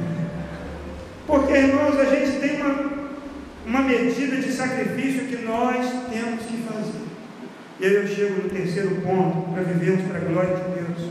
[1.30, 2.90] Porque, irmãos, a gente tem uma,
[3.64, 7.04] uma medida de sacrifício que nós temos que fazer.
[7.78, 11.10] E aí eu chego no terceiro ponto, para vivermos para a glória de Deus.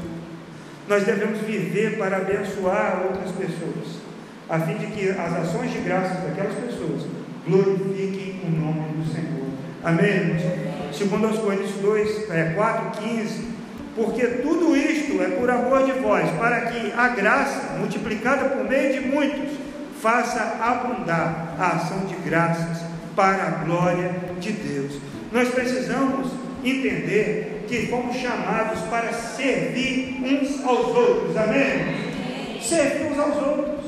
[0.90, 4.02] Nós devemos viver para abençoar outras pessoas,
[4.50, 7.04] a fim de que as ações de graças daquelas pessoas
[7.48, 9.48] glorifiquem o nome do Senhor.
[9.82, 10.98] Amém, irmãos?
[10.98, 13.48] Segundo aos Coríntios 2, é, 4, 15,
[13.96, 18.94] porque tudo isto é por amor de vós, para que a graça, multiplicada por meio
[18.94, 19.69] de muitos,
[20.02, 22.84] faça abundar a ação de graças
[23.16, 25.00] para a glória de Deus.
[25.32, 26.32] Nós precisamos
[26.64, 32.60] entender que fomos chamados para servir uns aos outros, amém?
[32.62, 33.86] Servir uns aos outros.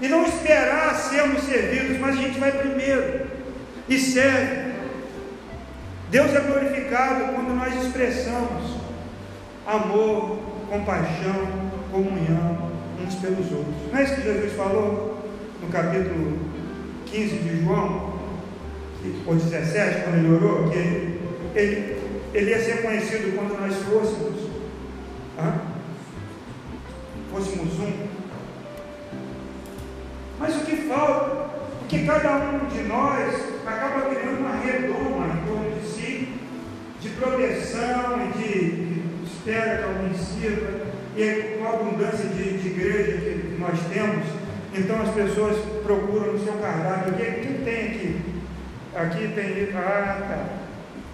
[0.00, 3.26] E não esperar sermos servidos, mas a gente vai primeiro
[3.88, 4.68] e serve.
[6.10, 8.76] Deus é glorificado quando nós expressamos
[9.66, 10.38] amor,
[10.70, 11.48] compaixão,
[11.90, 12.70] comunhão
[13.04, 13.92] uns pelos outros.
[13.92, 15.17] Não é isso que Jesus falou
[15.68, 16.38] no capítulo
[17.06, 18.14] 15 de João,
[19.26, 20.78] ou 17, quando ele orou, que
[21.58, 21.96] ele,
[22.32, 24.48] ele ia ser conhecido quando nós fôssemos,
[27.30, 28.08] fôssemos um.
[30.38, 31.48] Mas o que falta?
[31.80, 33.34] Porque cada um de nós
[33.66, 36.28] acaba criando uma redoma em torno de si,
[37.00, 43.18] de proteção e de, espera que alguém sirva, e com a abundância de, de igreja
[43.18, 44.47] que nós temos,
[44.78, 48.20] então as pessoas procuram no seu cardápio, o que, que tem aqui?
[48.94, 50.18] Aqui tem, ah,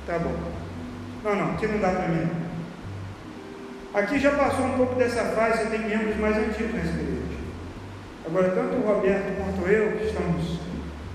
[0.07, 0.35] tá, tá bom.
[1.23, 2.29] Não, não, aqui não dá para mim.
[3.95, 7.39] Aqui já passou um pouco dessa fase, você tem membros mais antigos nessa igreja.
[8.27, 10.59] Agora, tanto o Roberto quanto eu, que estamos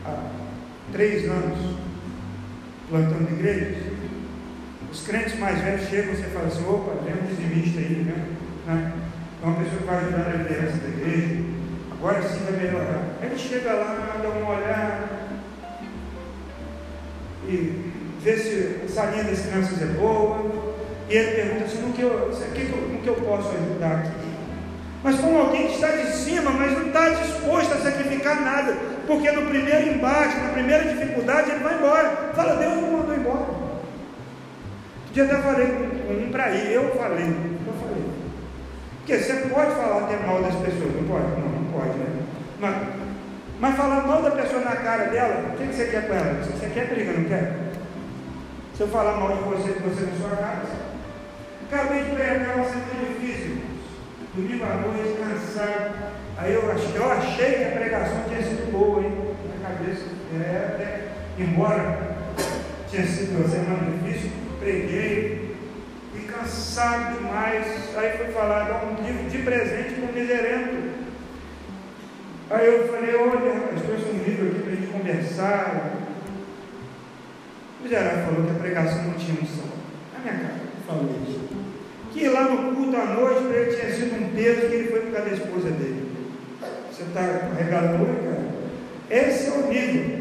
[0.05, 0.31] há
[0.91, 1.75] três anos
[2.89, 3.77] plantando igrejas,
[4.91, 8.93] os crentes mais velhos chegam e você fala assim, opa, vem um dizimista aí, né?
[9.41, 11.43] É uma pessoa que vai ajudar na liderança da igreja,
[11.99, 13.03] agora sim vai melhorar.
[13.21, 15.09] Aí ele chega lá, dá uma olhada
[17.45, 20.45] e vê se essa linha das crianças é boa,
[21.09, 24.29] e ele pergunta assim, no que eu, no que eu posso ajudar aqui?
[25.03, 29.31] Mas como alguém que está de cima, mas não está disposto a sacrificar nada, porque
[29.31, 32.31] no primeiro embate, na primeira dificuldade, ele vai embora.
[32.35, 33.45] Fala, Deus não mandou embora.
[35.09, 38.03] Um dia até falei com um para ir, eu falei, eu falei.
[38.97, 41.41] Porque você pode falar até mal das pessoas, não pode?
[41.41, 41.48] Não
[41.79, 42.23] pode, né?
[42.59, 42.75] Mas,
[43.59, 46.43] mas falar mal da pessoa na cara dela, o que, que você quer com ela?
[46.43, 47.53] Você quer briga, não quer?
[48.75, 50.89] Se eu falar mal de você, de você na sua casa.
[51.71, 53.61] Acabei de pregar uma semana difícil
[54.33, 55.93] domingo à noite, cansado.
[56.37, 59.35] Aí eu, eu achei que a pregação tinha sido boa, hein?
[59.61, 60.05] Na cabeça.
[60.33, 62.15] É, é, embora
[62.89, 65.55] tinha sido uma semana difícil, preguei
[66.15, 67.65] e cansado demais.
[67.97, 70.98] Aí fui falar, dar um livro de presente para o miserento.
[72.49, 75.91] Aí eu falei, olha, rapaz, trouxe um livro aqui para a gente conversar.
[77.79, 79.69] O miserável falou que a pregação não tinha unção.
[80.13, 81.49] Na minha cara, falou isso
[82.19, 84.99] que lá no culto à noite para ele tinha sido um peso que ele foi
[85.01, 86.11] por causa da esposa dele.
[86.91, 88.49] Você está carregado hoje, cara?
[89.09, 90.19] Esse é o nível.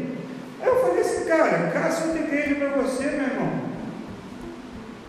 [0.61, 3.69] Aí eu falei assim, cara, caça outra igreja para você, meu irmão.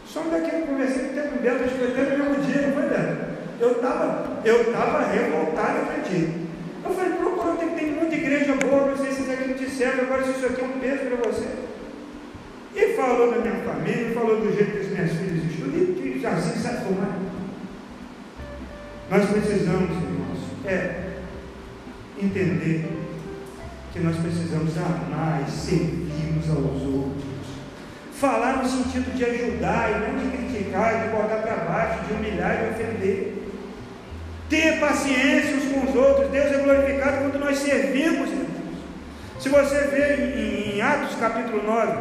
[0.05, 2.73] Só daqui eu conversei com o tempo Beto, acho que até no mesmo dia, não
[2.73, 3.31] foi Beto?
[3.61, 6.50] Eu estava eu tava revoltado dia.
[6.83, 9.71] Eu falei, procurou, tem, tem muita igreja boa, não sei se isso aqui não te
[9.71, 11.49] serve, agora se isso aqui é um peso para você.
[12.75, 16.61] E falou da minha família, falou do jeito que as minhas filhas estudam, e assim
[16.61, 17.31] sabe como é.
[19.11, 21.11] Nós precisamos, irmãos, é
[22.23, 22.89] entender
[23.93, 27.25] que nós precisamos amar e servir uns aos outros.
[28.13, 32.55] Falar no sentido de ajudar e não de criticar, de botar para baixo, de humilhar
[32.55, 33.40] e de ofender.
[34.51, 36.31] Ter paciência uns com os outros.
[36.31, 38.29] Deus é glorificado quando nós servimos.
[39.39, 41.93] Se você vê em, em Atos capítulo 9,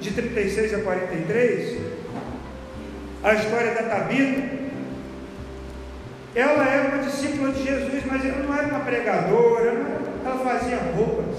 [0.00, 1.78] de 36 a 43,
[3.22, 4.60] a história da Tabita.
[6.34, 9.86] Ela era uma discípula de Jesus, mas ela não era uma pregadora,
[10.24, 11.36] ela fazia roupas.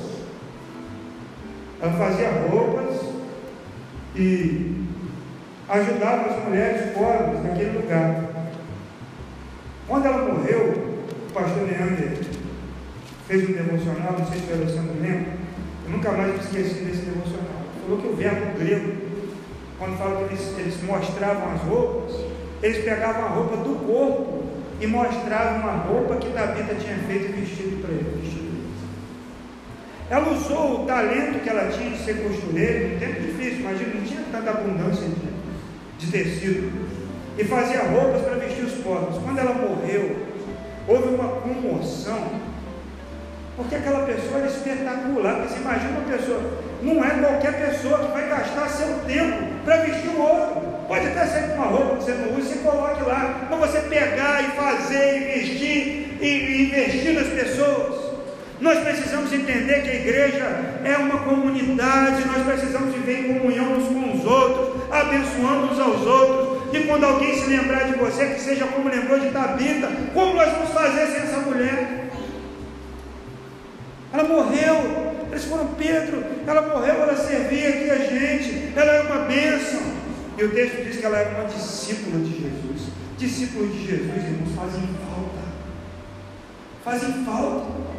[1.82, 3.02] Ela fazia roupas
[4.16, 4.86] e
[5.68, 8.31] ajudava as mulheres pobres naquele lugar.
[9.92, 10.70] Quando ela morreu,
[11.30, 12.18] o pastor Leandro
[13.28, 15.34] fez um devocional, não sei se foi Alessandro lembra,
[15.84, 17.62] eu nunca mais me esqueci desse devocional.
[17.84, 18.94] Falou que o verbo grego,
[19.78, 22.16] quando fala que eles, eles mostravam as roupas,
[22.64, 24.46] eles pegavam a roupa do corpo
[24.80, 28.62] e mostravam uma roupa que Davi tinha feito vestido para ele.
[30.10, 34.04] Ela usou o talento que ela tinha de ser costureira, um tempo difícil, imagina, não
[34.04, 36.72] tinha tanta abundância de, de tecido,
[37.38, 38.41] e fazia roupas para
[38.92, 39.18] pobres.
[39.24, 40.18] Quando ela morreu,
[40.88, 42.28] houve uma comoção,
[43.56, 45.48] porque aquela pessoa era espetacular.
[45.48, 46.42] Você imagina uma pessoa,
[46.82, 50.72] não é qualquer pessoa que vai gastar seu tempo para vestir o outro.
[50.88, 53.80] Pode até ser com uma roupa que você não usa, você coloque lá, mas você
[53.82, 58.12] pegar e fazer, e vestir, e, e investir nas pessoas.
[58.60, 60.46] Nós precisamos entender que a igreja
[60.84, 66.06] é uma comunidade, nós precisamos viver em comunhão uns com os outros, abençoando uns aos
[66.06, 66.61] outros.
[66.74, 70.52] E quando alguém se lembrar de você, que seja como lembrou de Tabita, como nós
[70.54, 72.10] vamos fazer sem essa mulher?
[74.14, 79.26] Ela morreu, eles foram Pedro, ela morreu, ela servia aqui a gente, ela era uma
[79.26, 79.82] bênção.
[80.38, 82.90] E o texto diz que ela era uma discípula de Jesus.
[83.18, 85.42] Discípulos de Jesus, irmãos, fazem falta.
[86.84, 87.92] Fazem falta.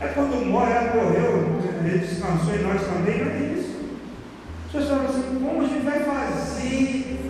[0.00, 3.74] É quando morre, ela morreu, ele descansou e nós também, não é isso.
[4.66, 7.23] As pessoas falam assim, como a gente vai fazer?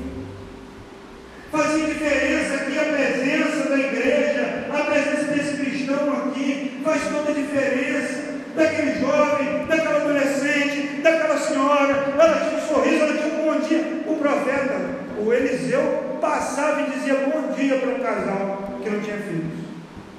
[1.55, 7.33] Fazia diferença aqui a presença da igreja, a presença desse cristão aqui, faz toda a
[7.33, 8.35] diferença.
[8.57, 14.03] Daquele jovem, daquela adolescente, daquela senhora, ela tinha um sorriso, ela tinha um bom dia.
[14.05, 14.81] O profeta,
[15.25, 19.65] o Eliseu, passava e dizia bom dia para um casal que não tinha filhos.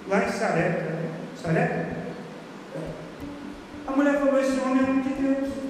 [0.08, 0.96] Lá em Sarepta.
[1.44, 1.86] Sarepta?
[3.88, 5.65] A mulher falou: Esse homem é homem de Deus.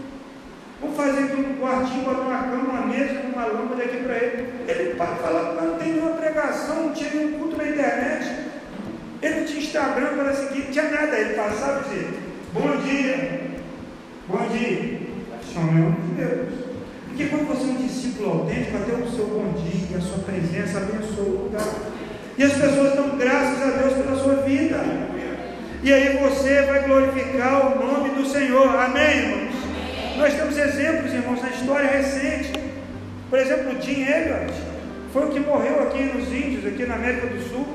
[0.82, 4.50] Vamos fazer aqui um quartinho, botar uma cama, uma mesa, uma lâmpada aqui para ele.
[4.68, 8.36] Ele para falar, não tem nenhuma pregação, não tinha nenhum culto na internet.
[9.22, 11.18] Ele não tinha Instagram para seguir, não tinha nada.
[11.18, 12.10] Ele passava e dizia:
[12.54, 13.42] Bom dia,
[14.28, 15.06] bom dia.
[15.58, 16.66] Homem de Deus.
[17.08, 20.80] Porque quando você é um discípulo autêntico, até o seu bom dia, a sua presença
[20.80, 21.74] abençoa o lugar.
[22.38, 24.84] E as pessoas dão graças a Deus pela sua vida
[25.86, 28.76] e aí você vai glorificar o nome do Senhor.
[28.76, 29.45] Amém, irmãos?
[30.18, 32.54] Nós temos exemplos, irmãos, na história recente.
[33.30, 34.54] Por exemplo, o Jim Elliot
[35.12, 37.68] foi o que morreu aqui nos Índios, aqui na América do Sul.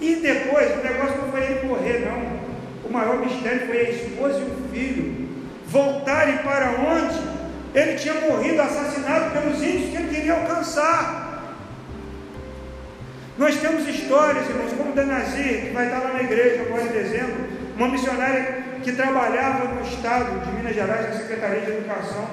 [0.00, 2.88] E depois, o negócio não foi ele morrer, não.
[2.88, 5.28] O maior mistério foi a esposa e o filho
[5.66, 7.18] voltarem para onde
[7.74, 11.28] ele tinha morrido assassinado pelos índios que ele queria alcançar.
[13.38, 16.88] Nós temos histórias, irmãos, como da Nazir, que vai estar lá na igreja agora em
[16.88, 22.26] dezembro, uma missionária que trabalhava no estado de Minas Gerais, na Secretaria de Educação.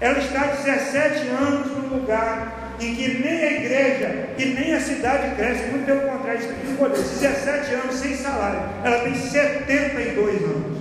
[0.00, 4.80] Ela está há 17 anos num lugar em que nem a igreja e nem a
[4.80, 8.60] cidade crescem, muito pelo contrário, está escolheu 17 anos sem salário.
[8.82, 10.78] Ela tem 72 anos.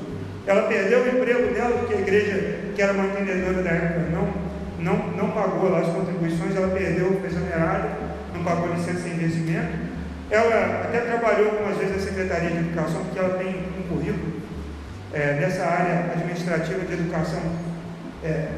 [0.47, 4.33] Ela perdeu o emprego dela, porque a igreja, que era mantenedora da época, não,
[4.79, 9.71] não, não pagou lá as contribuições, ela perdeu, foi exonerada não pagou licença de investimento.
[10.29, 14.44] Ela até trabalhou algumas vezes na Secretaria de Educação, porque ela tem um currículo
[15.15, 17.41] é, nessa área administrativa de educação
[18.21, 18.49] é,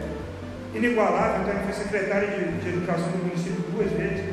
[0.73, 4.25] inigualável, então ela foi secretária de, de Educação do município duas vezes.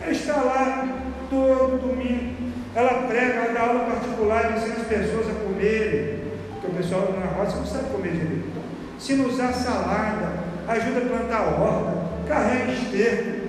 [0.00, 0.88] Ela está lá
[1.28, 6.20] todo domingo, ela prega, ela dá aula particular, ensina as pessoas a comerem,
[6.52, 8.54] porque o pessoal na roça não sabe comer direito.
[8.98, 11.92] Se não usar salada, ajuda a plantar horta,
[12.28, 13.44] carrega esterco,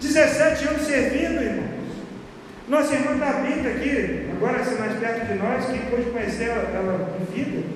[0.00, 1.71] 17 anos servindo, irmãos.
[2.68, 7.18] Nossa irmã Tabita aqui, agora assim mais perto de nós, quem pôde conhecer ela, ela
[7.20, 7.66] em vida.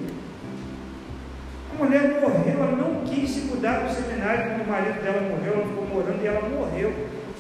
[1.72, 5.55] A mulher morreu, ela não quis se mudar do seminário quando o marido dela morreu,
[5.55, 6.95] ela ficou morando e ela morreu,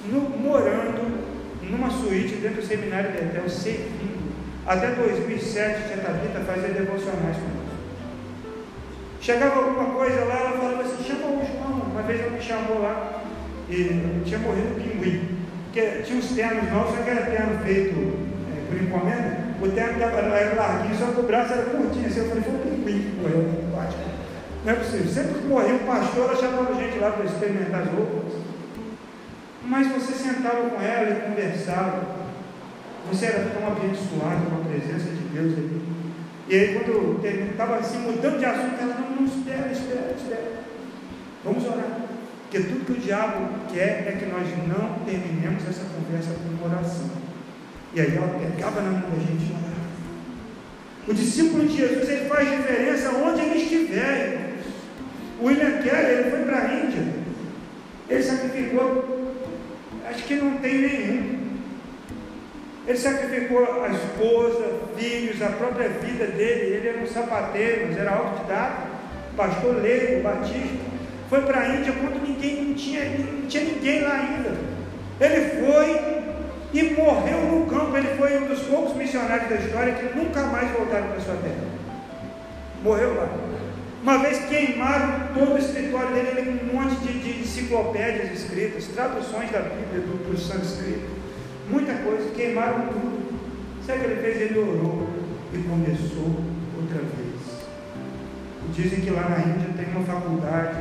[0.06, 1.24] no, morando
[1.62, 4.26] numa suíte dentro do seminário de Etel, servindo.
[4.66, 7.66] Até 2007, tia Tabita fazia devocionais com nós.
[9.20, 11.90] Chegava alguma coisa lá, ela falava assim: chama o João.
[11.92, 13.22] Uma vez ela me chamou lá,
[13.70, 15.35] e tinha morrido o pinguim.
[15.76, 17.98] Porque tinha uns ternos novos, só que era terno feito
[18.48, 22.06] é, por encomenda, o terno era larguinho, só que o braço era curtinho.
[22.06, 25.06] Assim, eu falei, foi o pinguim que morreu no Não é possível.
[25.06, 28.32] Sempre que morria um pastor, ela chamava gente lá para experimentar as roupas.
[29.64, 32.02] Mas você sentava com ela e conversava.
[33.12, 35.82] Você era tão abençoado com a presença de Deus ali.
[36.48, 40.52] E aí, quando estava assim, mudando de assunto, ela não, não espera, espera, espera.
[41.44, 42.05] Vamos orar.
[42.48, 47.10] Porque tudo que o diabo quer é que nós não terminemos essa conversa com oração.
[47.92, 51.10] E aí ela pegava na mão da gente e.
[51.10, 54.54] O discípulo de Jesus ele faz diferença onde ele estiver.
[55.40, 57.04] O William Keller ele foi para a Índia.
[58.08, 59.34] Ele sacrificou,
[60.08, 61.46] acho que não tem nenhum.
[62.86, 66.76] Ele sacrificou a esposa, filhos, a própria vida dele.
[66.76, 68.86] Ele era um sapateiro, mas era autodidata,
[69.36, 70.95] pastor leigo, batista.
[71.28, 74.56] Foi para a Índia quando ninguém não tinha, não tinha ninguém lá ainda.
[75.20, 76.16] Ele foi
[76.72, 77.96] e morreu no campo.
[77.96, 81.64] Ele foi um dos poucos missionários da história que nunca mais voltaram para sua terra.
[82.82, 83.28] Morreu lá.
[84.02, 88.86] Uma vez queimaram todo o escritório dele, ele com um monte de, de enciclopédias escritas,
[88.86, 91.08] traduções da Bíblia do, do sânscrito,
[91.68, 93.34] muita coisa, queimaram tudo.
[93.84, 94.42] Sabe o que ele fez?
[94.42, 95.08] Ele orou
[95.52, 96.36] e começou
[96.76, 97.26] outra vez.
[98.74, 100.76] Dizem que lá na Índia tem uma faculdade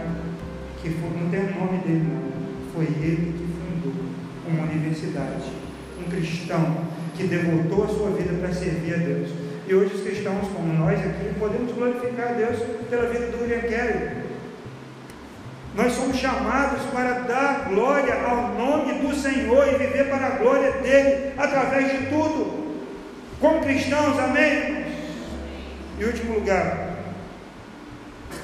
[0.89, 3.93] que não tem o nome dele não, foi ele que fundou
[4.47, 5.51] uma universidade,
[5.99, 9.29] um cristão que devotou a sua vida para servir a Deus.
[9.67, 12.59] E hoje os cristãos, como nós aqui, podemos glorificar a Deus
[12.89, 14.25] pela vida do William Carey.
[15.73, 20.71] Nós somos chamados para dar glória ao nome do Senhor e viver para a glória
[20.73, 22.65] dele através de tudo.
[23.39, 24.86] Como cristãos, amém?
[25.99, 26.95] E último lugar,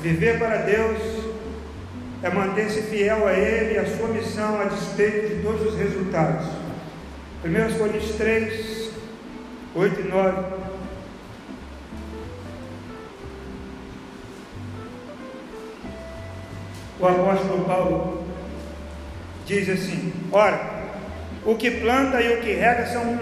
[0.02, 1.21] viver para Deus
[2.24, 6.46] é manter-se fiel a Ele e a sua missão a despeito de todos os resultados.
[7.44, 8.90] 1 Coríntios 3,
[9.76, 10.62] 8 e 9.
[17.02, 18.24] o apóstolo Paulo
[19.46, 20.60] diz assim: Ora,
[21.44, 23.20] o que planta e o que rega são um,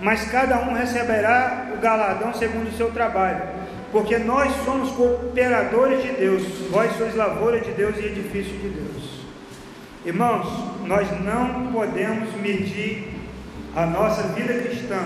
[0.00, 3.42] mas cada um receberá o galadão segundo o seu trabalho,
[3.90, 9.18] porque nós somos cooperadores de Deus, vós sois lavoura de Deus e edifício de Deus.
[10.04, 10.46] Irmãos,
[10.84, 13.14] nós não podemos medir
[13.74, 15.00] a nossa vida cristã,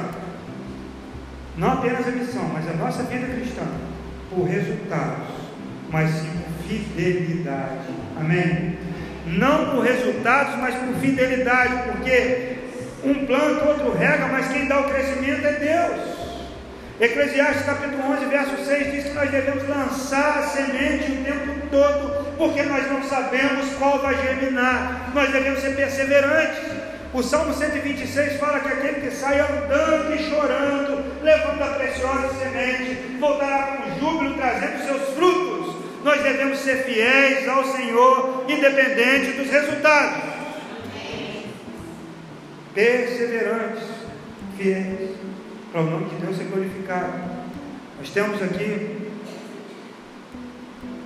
[1.57, 3.63] não apenas a missão, mas a nossa vida cristã,
[4.31, 5.29] por resultados,
[5.91, 7.89] mas sim fidelidade.
[8.19, 8.79] Amém?
[9.27, 12.57] Não por resultados, mas por fidelidade, porque
[13.05, 16.22] um planta, outro rega, mas quem dá o crescimento é Deus.
[17.01, 22.37] Eclesiastes capítulo 11, verso 6 diz que nós devemos lançar a semente o tempo todo,
[22.37, 26.59] porque nós não sabemos qual vai germinar, nós devemos ser perseverantes.
[27.13, 33.19] O Salmo 126 fala que aquele que sai andando e chorando, levando a preciosa semente,
[33.19, 35.63] voltará com júbilo, trazendo seus frutos
[36.05, 40.33] nós devemos ser fiéis ao Senhor, independente dos resultados.
[42.75, 43.85] Perseverantes,
[44.57, 45.11] fiéis,
[45.73, 47.15] para o nome de Deus ser glorificado.
[47.99, 49.09] Nós temos aqui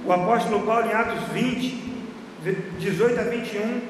[0.05, 1.85] o apóstolo Paulo em Atos 20,
[2.81, 3.81] 18 a 21,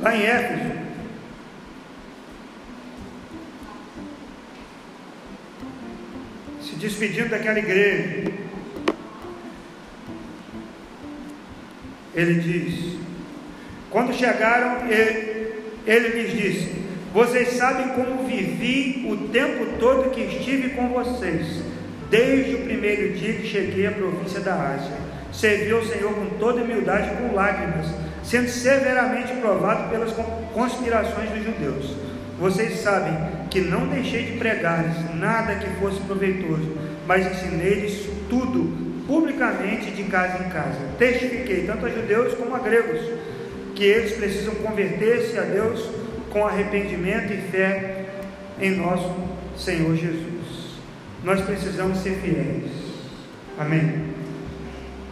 [0.00, 0.90] lá em Éfeso.
[6.60, 8.32] Se despedindo daquela igreja.
[12.12, 12.98] Ele diz:
[13.88, 16.79] Quando chegaram, ele, ele lhes disse:
[17.12, 21.60] Vocês sabem como vivi o tempo todo que estive com vocês,
[22.08, 24.96] desde o primeiro dia que cheguei à província da Ásia.
[25.32, 27.86] Servi ao Senhor com toda humildade e com lágrimas,
[28.22, 30.12] sendo severamente provado pelas
[30.54, 31.96] conspirações dos judeus.
[32.38, 33.12] Vocês sabem
[33.50, 36.76] que não deixei de pregar-lhes nada que fosse proveitoso,
[37.08, 40.78] mas ensinei-lhes tudo publicamente de casa em casa.
[40.96, 43.00] Testifiquei tanto a judeus como a gregos
[43.74, 45.99] que eles precisam converter-se a Deus
[46.30, 48.06] com arrependimento e fé
[48.60, 49.14] em nosso
[49.56, 50.78] Senhor Jesus.
[51.22, 52.70] Nós precisamos ser fiéis.
[53.58, 54.10] Amém.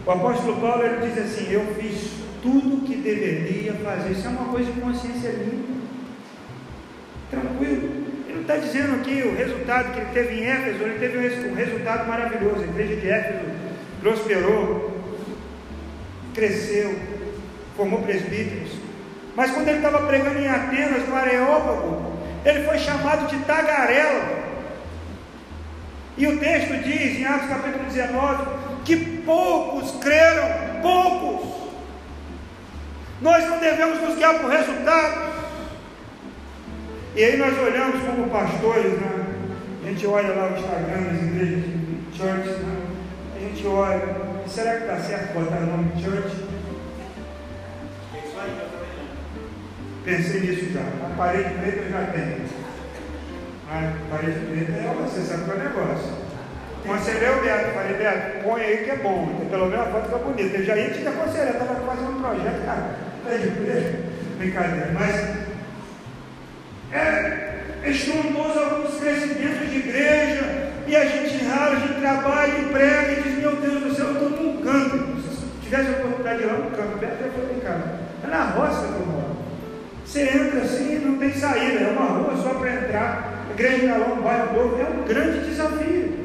[0.07, 4.13] O apóstolo Paulo ele diz assim: Eu fiz tudo o que deveria fazer.
[4.13, 5.79] Isso é uma coisa de consciência limpa.
[7.31, 8.07] Tranquilo.
[8.27, 11.55] Ele não está dizendo aqui o resultado que ele teve em Éfeso, ele teve um
[11.55, 12.63] resultado maravilhoso.
[12.63, 13.45] A igreja de Éfeso
[14.01, 14.99] prosperou,
[16.33, 16.95] cresceu,
[17.77, 18.78] formou presbíteros.
[19.35, 22.13] Mas quando ele estava pregando em Atenas, no Areópago,
[22.45, 24.39] ele foi chamado de tagarela.
[26.17, 28.45] E o texto diz, em Atos capítulo 19,
[28.85, 31.69] que poucos creram, poucos.
[33.21, 35.29] Nós não devemos nos guiar por resultados.
[37.15, 39.27] E aí nós olhamos como pastores, né?
[39.85, 41.65] A gente olha lá o Instagram das igrejas,
[42.17, 42.79] church, né?
[43.37, 44.17] a gente olha,
[44.47, 46.49] será que está certo botar o nome church?
[50.09, 50.81] Pensei nisso já.
[50.81, 52.41] A parede preta eu já tenho.
[53.69, 56.13] A parede preta é, sabe qual é o negócio.
[56.83, 60.05] Aconselhei o Beto, falei, Beto, põe aí que é bom, então, pelo menos a foto
[60.07, 60.57] fica bonita.
[60.57, 63.99] Eu já ia te aconselhar, estava fazendo um projeto, cara, parede preta,
[64.39, 65.37] brincadeira, mas
[66.91, 73.13] é estrondoso alguns crescimentos de igreja, e a gente rala, a gente trabalha e prega
[73.13, 75.23] e diz, meu Deus do céu, eu estou num canto.
[75.63, 78.87] tivesse a oportunidade de ir lá no campo, perto eu falei, cara, é na roça
[78.87, 79.48] que eu moro.
[80.09, 83.45] Você entra assim e não tem saída, é uma rua só para entrar.
[83.51, 86.21] Igreja Galão, bairro novo, é um grande desafio.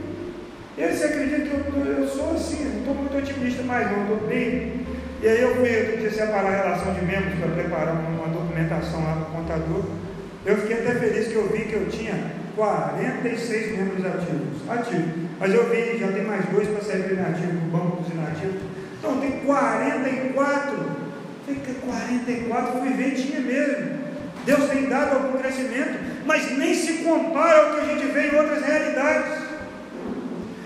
[0.77, 4.03] E aí você acredita que eu, eu sou assim, não estou muito otimista mais, não,
[4.03, 4.85] estou bem.
[5.21, 9.15] E aí eu fui, quis separar a relação de membros para preparar uma, documentação lá
[9.15, 9.83] para o contador.
[10.45, 14.69] Eu fiquei até feliz que eu vi que eu tinha 46 membros ativos.
[14.69, 15.13] Ativos.
[15.41, 18.13] Mas eu vi, já tem mais dois para sair para inativo, para o banco dos
[18.13, 18.61] inativos.
[18.97, 21.02] Então tem 44.
[21.45, 24.03] Fica 44, fui ver, tinha mesmo.
[24.45, 28.35] Deus tem dado algum crescimento, mas nem se compara ao que a gente vê em
[28.35, 29.43] outras realidades.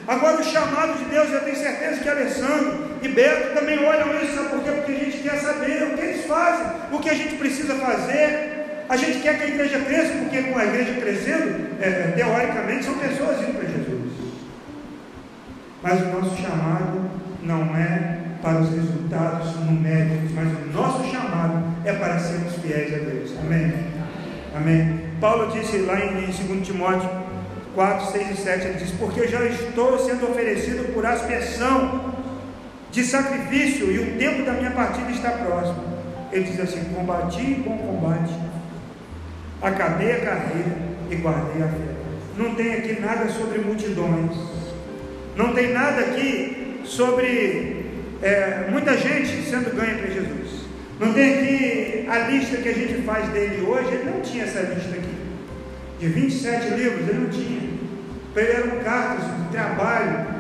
[0.07, 4.36] Agora, o chamado de Deus, eu tenho certeza que Alessandro e Beto também olham isso,
[4.36, 4.71] sabe por quê?
[4.71, 8.55] Porque a gente quer saber o que eles fazem, o que a gente precisa fazer.
[8.89, 12.97] A gente quer que a igreja cresça, porque com a igreja crescendo, é, teoricamente, são
[12.97, 14.13] pessoas indo para Jesus.
[15.84, 17.11] Mas o nosso chamado
[17.43, 22.98] não é para os resultados numéricos, mas o nosso chamado é para sermos fiéis a
[22.98, 23.34] Deus.
[23.42, 23.74] Amém?
[24.56, 25.00] Amém.
[25.20, 27.10] Paulo disse lá em 2 Timóteo
[27.74, 32.14] 4, 6 e 7, ele diz: Porque eu já estou sendo oferecido por aspersão
[32.92, 35.84] de sacrifício e o tempo da minha partida está próximo.
[36.32, 38.34] Ele diz assim: Combati bom combate,
[39.62, 40.78] acabei a carreira
[41.10, 41.98] e guardei a fé.
[42.36, 44.36] Não tem aqui nada sobre multidões,
[45.36, 47.76] não tem nada aqui sobre
[48.22, 50.68] é, muita gente sendo ganha para Jesus.
[50.99, 54.61] Não tem aqui a lista que a gente faz dele hoje, ele não tinha essa
[54.61, 55.18] lista aqui.
[55.99, 57.78] De 27 livros, ele não tinha.
[58.34, 60.38] Para ele eram cartas trabalho.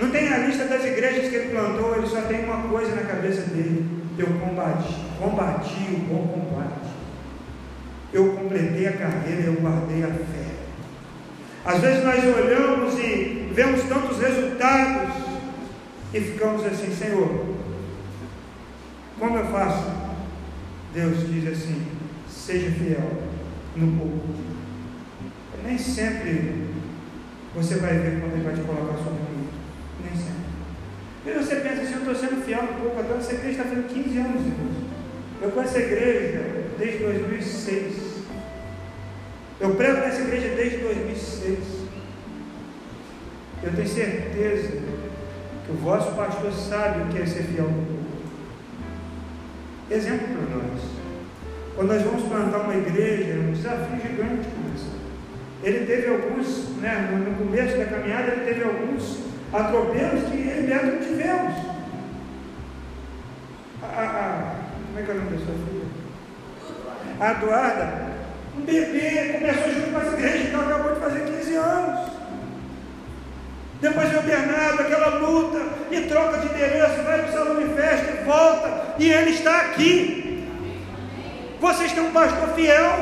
[0.00, 3.02] Não tem a lista das igrejas que ele plantou, ele só tem uma coisa na
[3.02, 3.86] cabeça dele.
[4.18, 6.90] Eu combati, combati o bom combate.
[8.12, 10.50] Eu completei a carreira, eu guardei a fé.
[11.64, 15.29] Às vezes nós olhamos e vemos tantos resultados
[16.12, 17.46] e ficamos assim, Senhor,
[19.18, 19.90] como eu faço?
[20.92, 21.86] Deus diz assim:
[22.28, 23.22] seja fiel
[23.76, 24.28] no pouco.
[25.64, 26.70] Nem sempre
[27.54, 29.52] você vai ver quando Ele vai te colocar sobre muito.
[30.02, 30.50] Nem sempre.
[31.26, 33.88] E você pensa assim: eu estou sendo fiel no pouco, agora essa igreja está fazendo
[33.88, 34.52] 15 anos.
[35.42, 37.94] Eu conheço a igreja desde 2006.
[39.60, 41.58] Eu prego nessa igreja desde 2006.
[43.62, 44.82] Eu tenho certeza
[45.70, 48.00] o vosso pastor sabe o que é ser fiel no povo.
[49.90, 50.80] Exemplo para nós.
[51.74, 54.98] Quando nós vamos plantar uma igreja, é um desafio gigante começar.
[55.62, 59.20] Ele teve alguns, né, no começo da caminhada, ele teve alguns
[59.52, 61.54] atropelos que ele mesmo tivemos.
[63.82, 64.54] A, a, a,
[64.86, 65.80] como é que é o nome da sua filha?
[67.20, 68.10] A Eduarda,
[68.58, 72.19] um bebê, começou junto com essa igreja, então acabou de fazer 15 anos.
[73.80, 75.58] Depois vem o Bernardo, aquela luta,
[75.90, 79.56] e troca de endereço, vai para o salão de festa e volta, e ele está
[79.56, 80.46] aqui.
[81.58, 82.92] Vocês têm um pastor fiel,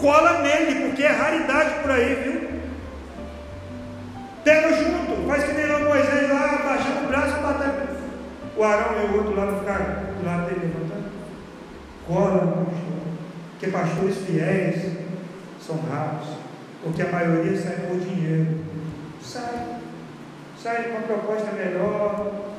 [0.00, 2.54] cola nele, porque é raridade por aí, viu?
[4.44, 7.94] Pega junto, faz que nem o Moisés lá, abaixando o braço bater.
[8.56, 9.78] O Arão e o outro lá vão ficar
[10.16, 11.10] do lado dele levantando.
[12.06, 12.66] Cola,
[13.50, 14.92] porque pastores fiéis
[15.60, 16.28] são raros,
[16.82, 18.58] porque a maioria sai por dinheiro.
[19.20, 19.80] Sai
[20.64, 22.54] sai com uma proposta melhor.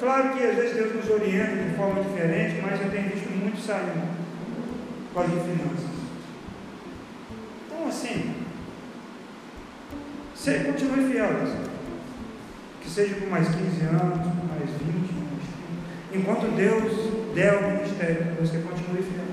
[0.00, 3.60] Claro que às vezes Deus nos orienta de forma diferente, mas eu tenho visto muito
[3.60, 4.08] saindo
[5.14, 5.92] com as finanças.
[7.64, 8.34] Então assim,
[10.34, 11.28] você continue fiel,
[12.80, 15.44] que seja por mais 15 anos, por mais 20, mais
[16.10, 19.24] 30, enquanto Deus der o ministério, você continue fiel.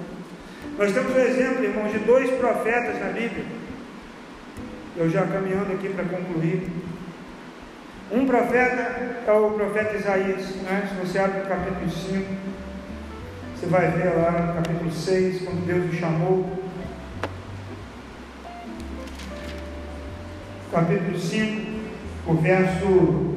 [0.78, 3.46] Nós temos o exemplo, irmãos, de dois profetas na Bíblia.
[4.96, 6.89] Eu já caminhando aqui para concluir.
[8.12, 10.89] Um profeta é o profeta Isaías, né?
[10.89, 12.26] se você abre o capítulo 5,
[13.55, 16.60] você vai ver lá no capítulo 6, quando Deus o chamou.
[20.72, 21.72] Capítulo 5,
[22.26, 23.36] o verso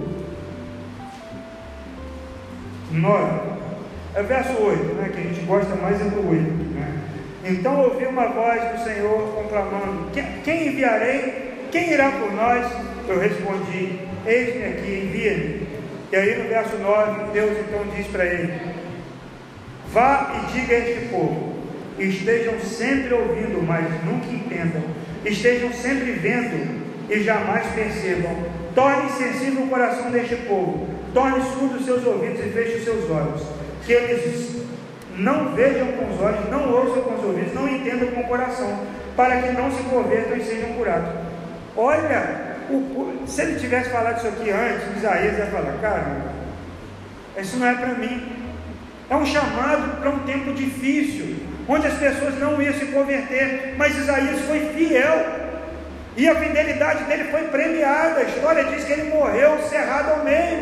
[2.93, 3.41] 9.
[4.15, 5.11] É o verso 8, né?
[5.13, 6.41] que a gente gosta mais é do 8.
[6.41, 6.99] Né?
[7.45, 10.11] Então ouvi uma voz do Senhor conclamando:
[10.43, 11.69] Quem enviarei?
[11.71, 12.73] Quem irá por nós?
[13.07, 15.67] Eu respondi: Eis-me aqui, envia-me.
[16.13, 18.53] E aí no verso 9, Deus então diz para ele:
[19.93, 21.55] Vá e diga a este povo:
[21.99, 24.83] estejam sempre ouvindo, mas nunca entendam,
[25.25, 28.37] estejam sempre vendo e jamais percebam.
[28.75, 33.11] Torne sensível o coração deste povo, torne surdo os seus ouvidos e feche os seus
[33.11, 33.43] olhos,
[33.85, 34.63] que eles
[35.17, 38.81] não vejam com os olhos, não ouçam com os ouvidos, não entendam com o coração,
[39.15, 41.11] para que não se convertam e sejam curados.
[41.77, 46.23] Olha o, se ele tivesse falado isso aqui antes, Isaías ia falar, cara,
[47.37, 48.33] Isso não é para mim.
[49.11, 51.37] É um chamado para um tempo difícil,
[51.69, 55.43] onde as pessoas não iam se converter, mas Isaías foi fiel.
[56.17, 58.21] E a fidelidade dele foi premiada.
[58.21, 60.59] A história diz que ele morreu cerrado ao meio.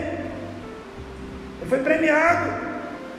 [1.60, 2.50] Ele foi premiado.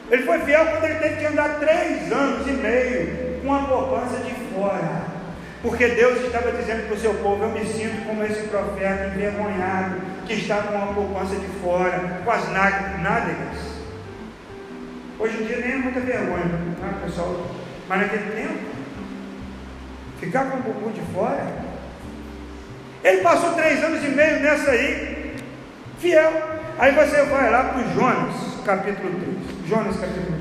[0.10, 4.18] Ele foi fiel quando ele teve que andar três anos e meio com a poupança
[4.18, 5.11] de fora.
[5.62, 10.02] Porque Deus estava dizendo para o seu povo: Eu me sinto como esse profeta envergonhado,
[10.26, 13.72] que está com a poupança de fora, com as nádegas.
[15.20, 17.48] Hoje em dia nem é muita vergonha, né, pessoal?
[17.88, 18.60] Mas naquele tempo,
[20.20, 21.46] ficar com o bumbum de fora.
[23.04, 25.36] Ele passou três anos e meio nessa aí,
[26.00, 26.32] fiel.
[26.80, 28.36] Aí você vai lá para Jonas,
[28.66, 29.70] capítulo 3.
[29.70, 30.41] Jonas, capítulo 3.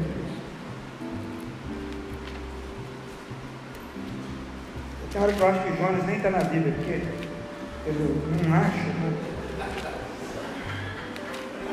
[5.12, 7.02] Tem hora que eu acho que Jonas nem está na Bíblia, porque
[7.84, 7.94] eu
[8.46, 8.76] não acho.
[8.76, 9.30] Né?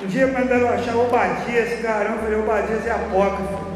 [0.03, 3.67] Um dia mandaram achar Obadias, caramba, eu falei, Obadias é apócrifo.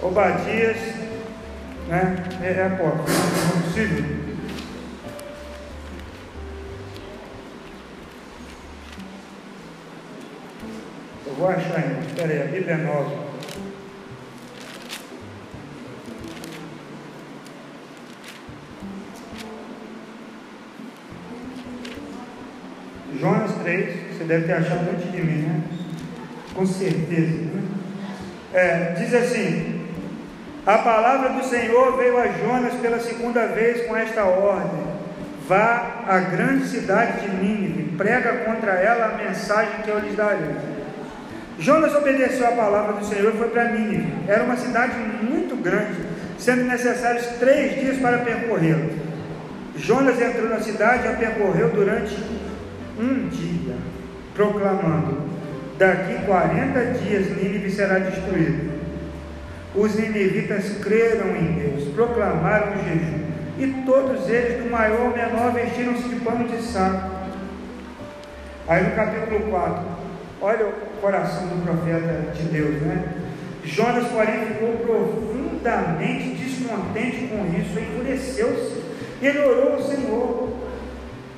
[0.00, 0.76] Obadias,
[1.88, 4.18] né, é, é apócrifo, não é possível.
[11.26, 13.37] Eu vou achar ainda, espera aí, a Bíblia é nova.
[23.20, 25.60] Jonas 3, você deve ter achado antes de mim, né?
[26.54, 27.32] Com certeza.
[27.32, 27.62] Né?
[28.54, 29.86] É, diz assim:
[30.64, 34.84] A palavra do Senhor veio a Jonas pela segunda vez com esta ordem:
[35.48, 40.54] Vá à grande cidade de Nínive, prega contra ela a mensagem que eu lhes darei.
[41.58, 44.12] Jonas obedeceu a palavra do Senhor e foi para Nínive.
[44.28, 45.98] Era uma cidade muito grande,
[46.38, 49.08] sendo necessários três dias para percorrê-la.
[49.76, 52.16] Jonas entrou na cidade e a percorreu durante
[52.98, 53.76] um dia,
[54.34, 55.18] proclamando:
[55.78, 58.78] daqui 40 dias Nínive será destruída.
[59.74, 63.28] Os ninivitas creram em Deus, proclamaram o jejum,
[63.58, 67.10] e todos eles, do maior ao menor, vestiram-se de pano de saco.
[68.66, 69.84] Aí no capítulo 4,
[70.40, 73.04] olha o coração do profeta de Deus, né?
[73.64, 78.82] Jonas, porém, ficou profundamente descontente com isso, enfureceu-se.
[79.20, 80.48] Ele orou ao Senhor,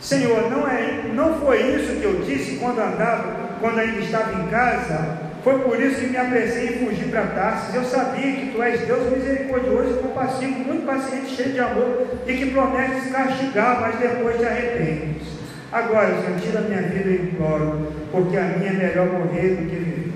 [0.00, 4.46] Senhor, não, é, não foi isso que eu disse quando andava, quando ainda estava em
[4.46, 5.18] casa?
[5.44, 7.74] Foi por isso que me apressei em fugir para Tarsis.
[7.74, 12.32] Eu sabia que tu és Deus misericordioso e compassivo, muito paciente, cheio de amor, e
[12.32, 15.28] que prometes castigar, mas depois te arrependes.
[15.70, 19.70] Agora, Senhor, tira a minha vida e imploro, porque a minha é melhor morrer do
[19.70, 20.12] que viver.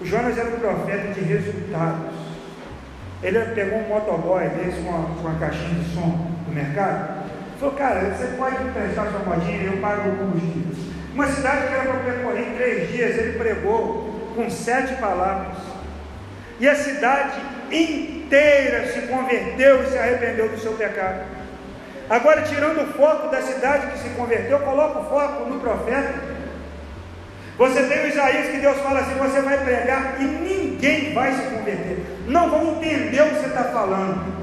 [0.00, 2.14] O Jonas era um profeta de resultados.
[3.22, 7.20] Ele pegou um motoboy desse com uma, uma caixinha de som do mercado
[7.60, 10.74] Falou, cara, você pode emprestar sua modinha, eu pago o combustível.
[11.12, 15.58] Uma cidade que era para percorrer em três dias, ele pregou com sete palavras.
[16.58, 17.38] E a cidade
[17.70, 21.20] inteira se converteu e se arrependeu do seu pecado.
[22.08, 26.14] Agora, tirando o foco da cidade que se converteu, coloca o foco no profeta.
[27.58, 31.42] Você tem o Isaías que Deus fala assim: você vai pregar e ninguém vai se
[31.42, 32.06] converter.
[32.26, 34.39] Não vão entender o que você está falando.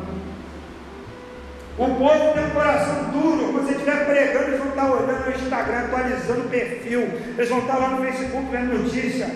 [1.78, 3.54] O povo tem um coração duro.
[3.54, 7.02] Quando você estiver pregando, eles vão estar olhando no Instagram, atualizando o perfil.
[7.38, 9.30] Eles vão estar lá no Facebook vendo notícia.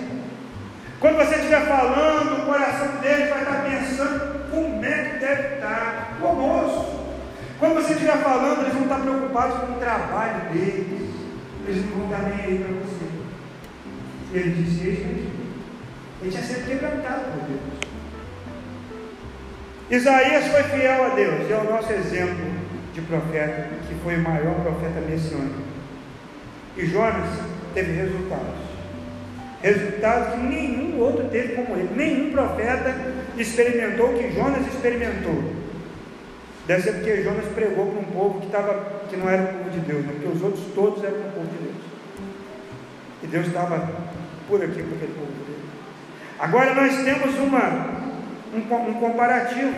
[0.99, 6.17] Quando você estiver falando, o coração deles vai estar pensando como é que deve estar
[6.19, 7.01] o almoço.
[7.59, 11.09] Quando você estiver falando, eles vão estar preocupados com o trabalho deles.
[11.67, 13.05] Eles não vão estar nem aí para você.
[14.33, 15.31] Ele disse isso.
[16.21, 17.80] Ele tinha sido quebrantado por Deus.
[19.91, 22.45] Isaías foi fiel a Deus, e é o nosso exemplo
[22.93, 25.59] de profeta, que foi o maior profeta messiânico.
[26.77, 27.27] E Jonas
[27.73, 28.71] teve resultados.
[29.61, 31.89] Resultados que nenhum outro teve como ele.
[31.93, 32.95] Nenhum profeta
[33.37, 35.43] experimentou o que Jonas experimentou.
[36.65, 39.69] Deve ser porque Jonas pregou para um povo que, tava, que não era o povo
[39.71, 40.13] de Deus, né?
[40.13, 41.75] porque os outros todos eram o povo de Deus.
[43.23, 43.91] E Deus estava
[44.47, 45.63] por aqui com aquele povo dele.
[46.39, 48.01] Agora nós temos uma
[48.54, 49.74] um, um comparativo,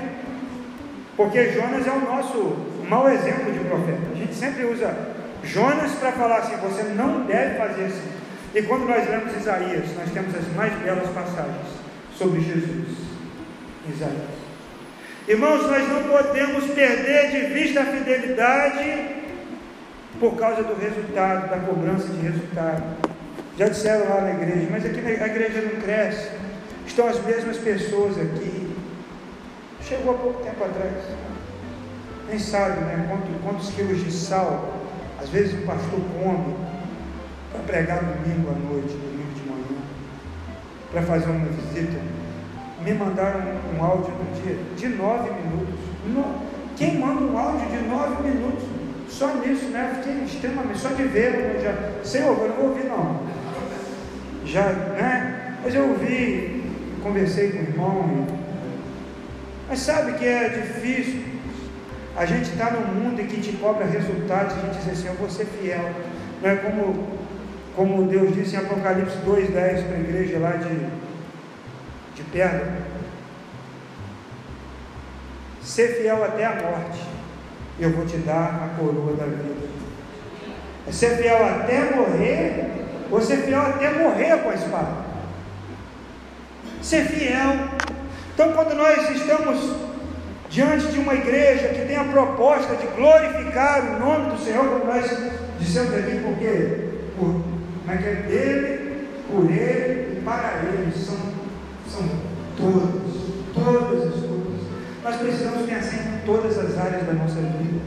[1.15, 2.55] porque Jonas é o nosso
[2.87, 4.01] mau exemplo de profeta.
[4.11, 4.95] A gente sempre usa
[5.43, 8.11] Jonas para falar assim: você não deve fazer assim.
[8.55, 11.67] E quando nós lemos Isaías, nós temos as mais belas passagens
[12.15, 12.87] sobre Jesus.
[13.89, 14.43] Isaías.
[15.27, 19.23] Irmãos, nós não podemos perder de vista a fidelidade
[20.19, 22.83] por causa do resultado, da cobrança de resultado.
[23.57, 26.29] Já disseram lá na igreja, mas aqui a igreja não cresce.
[26.85, 28.62] Estão as mesmas pessoas aqui.
[29.87, 30.93] Chegou há pouco tempo atrás.
[32.29, 33.05] Nem sabe, né?
[33.09, 34.73] Quantos, quantos quilos de sal,
[35.21, 36.55] às vezes o pastor come.
[37.51, 39.81] para pregar domingo à noite, domingo de manhã,
[40.91, 41.99] para fazer uma visita,
[42.83, 43.41] me mandaram
[43.77, 45.75] um áudio do dia de nove minutos.
[46.75, 48.63] Quem manda um áudio de nove minutos?
[49.09, 50.01] Só nisso, né?
[50.01, 51.59] Fiquei extremamente, só de ver, né?
[51.61, 53.19] já, Senhor, eu não vou ouvir não.
[54.45, 55.57] Já, né?
[55.63, 56.63] Mas eu ouvi,
[57.03, 58.42] conversei com o irmão.
[59.67, 61.23] Mas sabe que é difícil.
[62.15, 65.29] A gente está num mundo em que te cobra resultados, gente diz assim, eu vou
[65.29, 65.89] ser fiel.
[66.41, 67.07] Não é como,
[67.75, 70.75] como Deus disse em Apocalipse 2,10 para a igreja lá de,
[72.15, 72.83] de Pedra.
[75.61, 76.99] Ser fiel até a morte,
[77.79, 79.73] eu vou te dar a coroa da vida.
[80.87, 82.65] É ser fiel até morrer,
[83.09, 84.97] ou ser fiel até morrer com a espada.
[86.81, 87.72] Ser fiel.
[88.33, 89.75] Então, quando nós estamos
[90.49, 94.85] diante de uma igreja que tem a proposta de glorificar o nome do Senhor, como
[94.85, 95.05] nós
[95.59, 97.43] dissemos aqui, porque por,
[97.85, 101.17] como é é dele, por ele e para ele, são,
[101.87, 102.09] são
[102.57, 103.01] todas,
[103.53, 104.43] todas as coisas.
[105.03, 107.81] Nós precisamos pensar em todas as áreas da nossa vida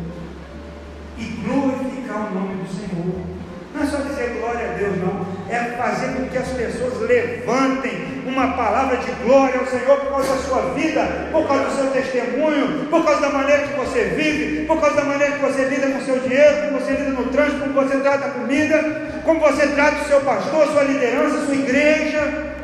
[1.19, 3.27] e glorificar o nome do Senhor.
[3.75, 5.27] Não é só dizer glória a Deus, não.
[5.49, 10.35] É fazer com que as pessoas levantem uma palavra de glória ao Senhor por causa
[10.35, 14.67] da sua vida, por causa do seu testemunho, por causa da maneira que você vive,
[14.67, 17.25] por causa da maneira que você lida com o seu dinheiro, como você lida no
[17.27, 21.55] trânsito, como você trata a comida, como você trata o seu pastor, sua liderança, sua
[21.55, 22.55] igreja.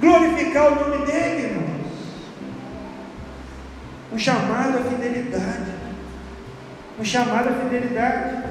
[0.00, 1.82] Glorificar o nome dele, irmãos.
[4.12, 5.72] Um chamado à fidelidade.
[6.98, 8.42] Um chamado à fidelidade.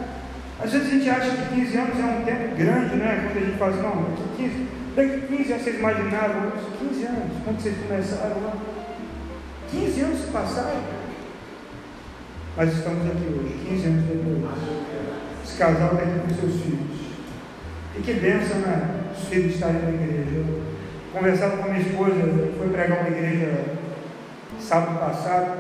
[0.64, 3.24] Às vezes a gente acha que 15 anos é um tempo grande, né?
[3.26, 7.44] Quando a gente fala assim, não, daqui 15, daqui 15 anos vocês imaginavam, 15 anos,
[7.44, 8.54] quando vocês começaram lá.
[9.72, 10.82] 15 anos se passaram.
[12.58, 14.82] Mas estamos aqui hoje, 15 anos depois.
[15.44, 17.02] Esse casal está aqui com seus filhos.
[17.98, 19.12] E que bênção, né?
[19.18, 20.36] Os filhos estarem na igreja.
[20.36, 20.62] Eu
[21.14, 23.78] conversava com a minha esposa, foi pregar uma igreja
[24.60, 25.58] sábado passado,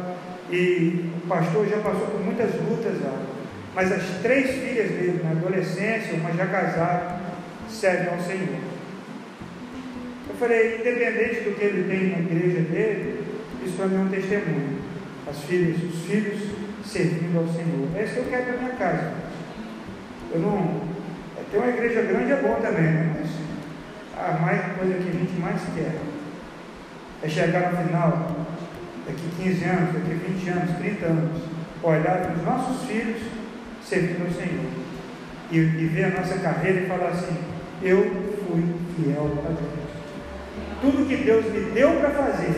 [0.49, 3.17] e o pastor já passou por muitas lutas lá.
[3.73, 7.19] Mas as três filhas dele, na adolescência, uma já casada,
[7.69, 8.59] servem ao Senhor.
[10.31, 13.25] Eu falei, independente do que ele tem na igreja dele,
[13.65, 14.79] isso é um testemunho.
[15.29, 16.41] As filhas, os filhos
[16.85, 17.89] servindo ao Senhor.
[17.95, 19.13] É isso que eu quero para minha casa.
[20.33, 20.81] Eu não.
[21.37, 23.13] É, ter uma igreja grande é bom também, né?
[23.19, 23.29] mas
[24.17, 25.97] a mais coisa que a gente mais quer
[27.23, 28.47] é chegar no final,
[29.05, 31.41] daqui 15 anos, daqui 20 anos, 30 anos,
[31.83, 33.21] olhar para os nossos filhos
[33.83, 34.71] servindo ao Senhor.
[35.51, 37.37] E, e ver a nossa carreira e falar assim:
[37.83, 38.01] eu
[38.47, 38.63] fui
[38.95, 39.80] fiel a Deus.
[40.81, 42.55] Tudo que Deus me deu para fazer.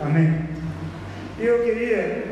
[0.00, 0.46] Amém?
[1.38, 2.24] E eu queria,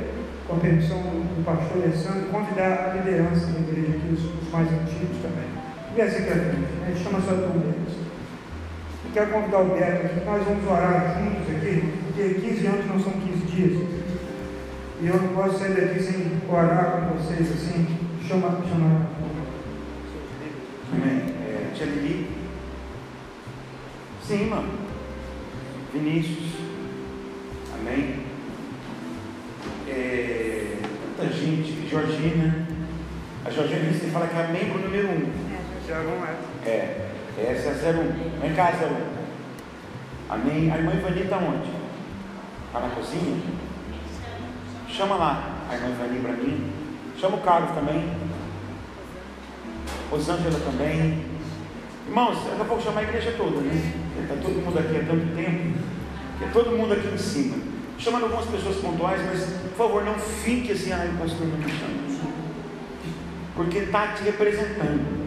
[0.49, 5.23] com a permissão do pastor Alessandro, convidar a liderança da igreja aqui, os, mais antigos
[5.23, 5.47] também.
[5.95, 7.95] Vem aqui à frente, a gente chama só de deles.
[9.05, 13.01] Eu quero convidar o Beto aqui, nós vamos orar juntos aqui, porque 15 anos não
[13.01, 13.89] são 15 dias.
[15.01, 17.87] E eu não posso sair daqui sem orar com vocês assim.
[18.27, 19.07] Chama, chama.
[20.93, 21.35] Amém.
[21.47, 22.34] É.
[24.27, 24.71] Sim, mano.
[25.93, 26.55] Vinícius.
[27.75, 28.25] Amém.
[29.87, 30.79] É,
[31.17, 31.87] tanta gente.
[31.91, 32.67] Georgina.
[33.45, 35.31] A Georgina você fala que é a membro número um.
[36.65, 37.53] É, é.
[37.53, 38.41] Essa é a 01.
[38.41, 40.33] Vem cá, 01.
[40.33, 40.73] Amém.
[40.73, 41.69] A irmã Ivani está onde?
[42.67, 43.43] Está na cozinha?
[44.89, 46.73] Chama lá a irmã Ivani para mim.
[47.21, 48.11] Chama o Carlos também.
[50.11, 51.27] Rosângela também.
[52.09, 54.04] Irmãos, daqui a pouco chamar a igreja toda, né?
[54.23, 55.79] Está todo mundo aqui há tanto tempo.
[56.39, 57.57] Que é todo mundo aqui em cima.
[57.99, 61.71] Chamando algumas pessoas pontuais, mas por favor, não fique assim, ai, o pastor não me
[61.71, 62.05] chama.
[63.55, 65.25] Porque está te representando.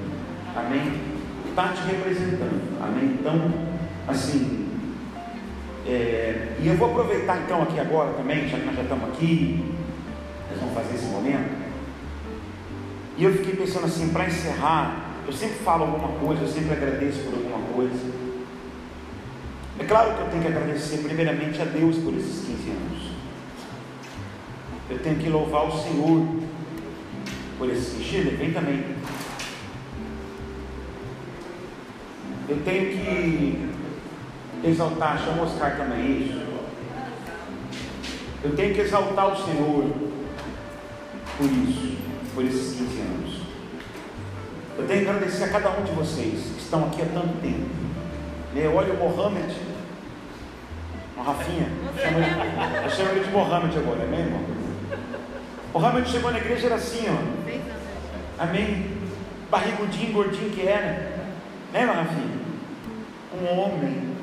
[0.56, 1.02] Amém?
[1.50, 2.82] Está te representando.
[2.82, 3.18] Amém?
[3.20, 3.52] Então,
[4.08, 4.68] assim,
[5.88, 9.74] é, e eu vou aproveitar então aqui agora também, já que nós já estamos aqui,
[10.52, 11.68] nós vamos fazer esse momento.
[13.18, 17.20] E eu fiquei pensando assim, para encerrar, eu sempre falo alguma coisa, eu sempre agradeço
[17.22, 18.17] por alguma coisa.
[19.80, 23.12] É claro que eu tenho que agradecer primeiramente a Deus por esses 15 anos.
[24.90, 26.28] Eu tenho que louvar o Senhor
[27.58, 28.84] por esses Chile, vem também.
[32.50, 33.70] Eu tenho que
[34.64, 36.48] exaltar, chama o Oscar também isso.
[38.44, 39.84] Eu tenho que exaltar o Senhor
[41.38, 41.98] por isso,
[42.34, 43.42] por esses 15 anos.
[44.78, 47.66] Eu tenho que agradecer a cada um de vocês que estão aqui há tanto tempo.
[48.56, 49.54] Eu olho o Mohamed,
[51.24, 51.68] Rafinha,
[52.84, 54.42] eu chamo ele de Mohamed agora, amém, irmão?
[55.74, 58.44] Mohamed chegou na igreja era assim, ó.
[58.44, 58.98] Amém?
[59.50, 61.18] barrigudinho, gordinho que era.
[61.74, 62.38] Né, Rafinha?
[63.34, 64.16] Um homem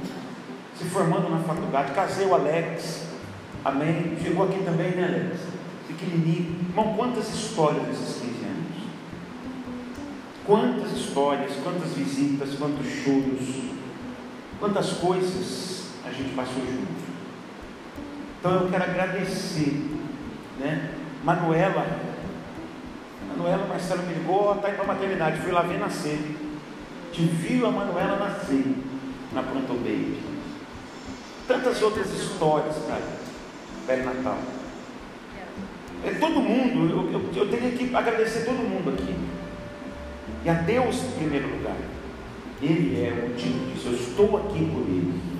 [0.76, 1.92] se formando na faculdade.
[1.92, 3.06] Casei o Alex.
[3.64, 4.16] Amém.
[4.22, 5.40] Chegou aqui também, né, Alex?
[5.86, 6.56] Pequenininho.
[6.68, 8.64] Irmão, quantas histórias nesses 15 anos?
[10.46, 13.70] Quantas histórias, quantas visitas, quantos choros,
[14.58, 15.73] quantas coisas
[16.06, 17.04] a gente passou junto.
[18.38, 19.90] Então eu quero agradecer,
[20.58, 20.90] né?
[21.24, 21.86] Manuela,
[23.28, 26.18] Manuela Marcelo me ligou, está indo para a maternidade, fui lá ver nascer.
[27.12, 28.76] Te viu a Manuela nascer
[29.32, 30.18] na Pronto Baby.
[31.48, 32.98] Tantas outras histórias para
[33.86, 34.38] Velho Natal.
[36.04, 39.14] É todo mundo, eu, eu, eu tenho que agradecer todo mundo aqui.
[40.44, 41.76] E a Deus em primeiro lugar.
[42.60, 43.88] Ele é o motivo disso.
[43.88, 45.33] Eu estou aqui por Ele.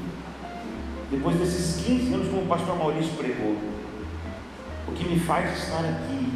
[1.15, 3.57] Depois desses 15 anos, como o pastor Maurício pregou,
[4.89, 6.33] o que me faz estar aqui,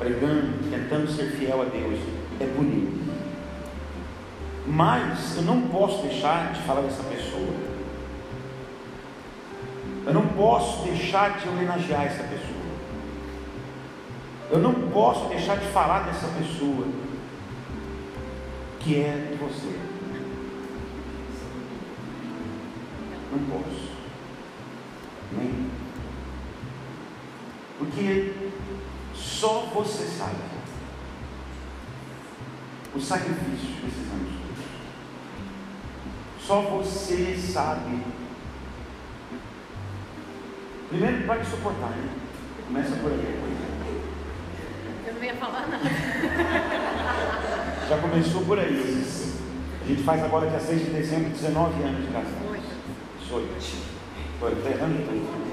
[0.00, 2.00] pregando, tentando ser fiel a Deus,
[2.40, 3.02] é Ele.
[4.66, 7.54] Mas eu não posso deixar de falar dessa pessoa.
[10.06, 12.62] Eu não posso deixar de homenagear essa pessoa.
[14.50, 16.88] Eu não posso deixar de falar dessa pessoa
[18.80, 19.91] que é de você.
[23.32, 23.90] Não posso.
[25.32, 25.70] Nem.
[27.78, 28.34] Porque
[29.14, 30.36] só você sabe
[32.94, 34.64] o sacrifício que precisamos todos.
[36.46, 38.02] Só você sabe.
[40.90, 42.08] Primeiro pode suportar, né?
[42.66, 43.40] Começa por aí.
[45.06, 45.88] Eu não ia falar nada.
[47.88, 49.04] Já começou por aí.
[49.82, 52.52] A gente faz agora dia 6 de dezembro, 19 anos de casado.
[53.32, 53.48] 18.
[54.34, 55.52] Estou errando tudo.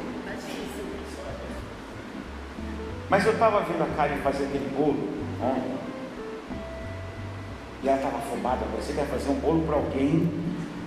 [3.09, 5.07] Mas eu estava vendo a Karen fazer aquele bolo
[5.41, 5.79] ontem.
[7.81, 10.29] E ela estava afobada, parecia que ia fazer um bolo para alguém,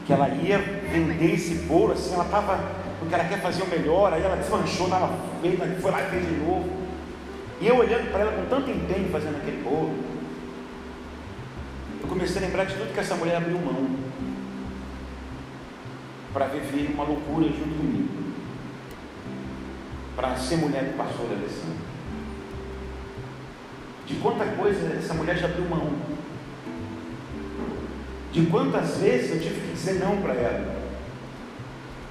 [0.07, 2.61] que ela ia vender esse bolo, assim, ela estava,
[2.99, 6.27] porque ela quer fazer o melhor, aí ela desmanchou, estava feita, foi lá e fez
[6.27, 6.69] de novo.
[7.63, 9.95] E eu olhando para ela com tanto empenho fazendo aquele bolo,
[12.03, 14.02] eu comecei a lembrar de tudo que essa mulher abriu mão
[16.33, 18.09] para viver uma loucura junto comigo,
[20.17, 21.93] para ser mulher do pastor Alessandro.
[24.07, 25.93] De quanta coisa essa mulher já abriu mão.
[28.33, 30.83] De quantas vezes eu tive que dizer não para ela.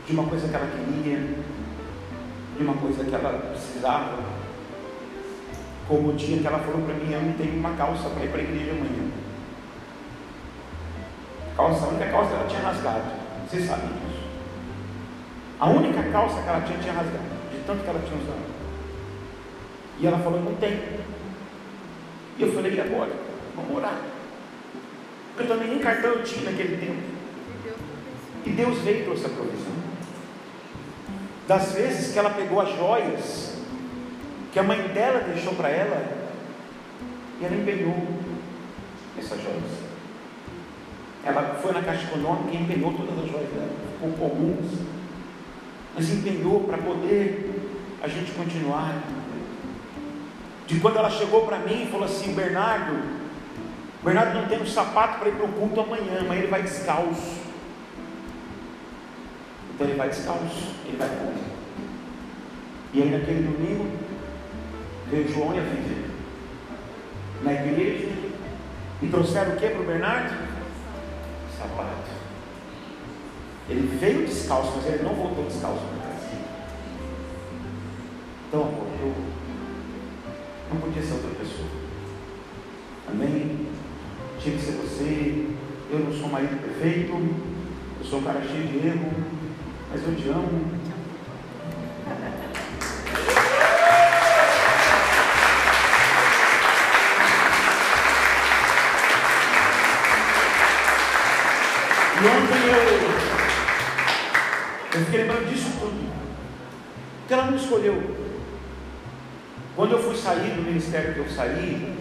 [0.05, 1.17] De uma coisa que ela queria,
[2.57, 4.19] de uma coisa que ela precisava.
[5.87, 8.29] Como o dia que ela falou para mim, eu não tenho uma calça para ir
[8.29, 9.11] para a igreja amanhã.
[11.57, 13.11] Calça, a única calça ela tinha rasgado.
[13.49, 14.10] Vocês sabem disso.
[15.61, 18.51] A única calça que ela tinha tinha rasgado, de tanto que ela tinha usado.
[19.99, 20.71] E ela falou, não tem.
[22.39, 23.11] E eu falei, e agora?
[23.55, 24.01] Vamos orar.
[25.35, 27.03] Porque eu também nem cartão eu tinha naquele tempo.
[28.43, 29.73] E Deus veio e trouxe a provisão.
[31.47, 33.55] Das vezes que ela pegou as joias
[34.51, 36.11] que a mãe dela deixou para ela,
[37.39, 37.95] e ela empenhou
[39.17, 39.91] essas joias.
[41.23, 44.65] Ela foi na caixa econômica e empenhou todas as joias dela, ficou com algumas,
[45.95, 47.49] mas empenhou para poder
[48.01, 48.95] a gente continuar.
[50.67, 53.01] De quando ela chegou para mim e falou assim: Bernardo,
[54.03, 57.41] Bernardo não tem um sapato para ir para o culto amanhã, mas ele vai descalço.
[59.73, 61.33] Então ele vai descalço, ele vai com.
[62.93, 63.91] E aí naquele domingo,
[65.09, 66.11] veio João e a Vivian
[67.43, 68.07] na igreja
[69.01, 70.35] e trouxeram o que para o Bernardo?
[71.57, 72.11] Sapato.
[73.71, 76.27] Ele veio descalço, mas ele não voltou descalço para casa.
[78.47, 79.15] Então, amor, eu
[80.73, 81.69] não podia ser outra pessoa.
[83.09, 83.65] Amém?
[84.41, 85.47] Tinha que ser você.
[85.89, 87.13] Eu não sou marido perfeito.
[87.13, 89.09] Eu sou um cara cheio de erro.
[89.89, 90.90] Mas eu te amo.
[105.11, 106.09] Fiquei lembrando disso tudo.
[107.19, 108.15] Porque ela não escolheu.
[109.75, 111.97] Quando eu fui sair do ministério que eu saí,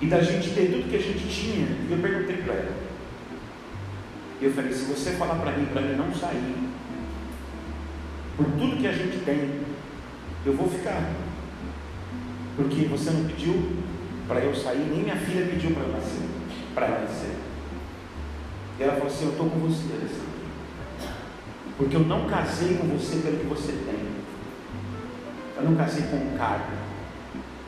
[0.00, 2.74] e da gente ter tudo que a gente tinha, eu perguntei para ela.
[4.40, 6.68] E eu falei, se você falar para mim, para mim não sair,
[8.36, 9.60] por tudo que a gente tem,
[10.44, 11.10] eu vou ficar.
[12.56, 13.76] Porque você não pediu
[14.26, 16.28] para eu sair, nem minha filha pediu para nascer,
[16.74, 17.36] para nascer.
[18.78, 20.31] E ela falou assim, eu estou com você, Alessandro.
[21.76, 24.12] Porque eu não casei com você pelo que você tem.
[25.56, 26.66] Eu não casei com um cara.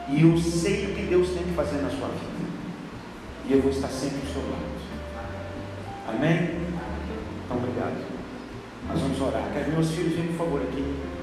[0.08, 2.44] E eu sei o que Deus tem que fazer na sua vida.
[3.46, 4.74] E eu vou estar sempre ao seu lado.
[6.08, 6.60] Amém?
[7.44, 8.04] Então, obrigado.
[8.88, 9.50] Nós vamos orar.
[9.52, 11.13] Quero meus filhos, venham por favor aqui.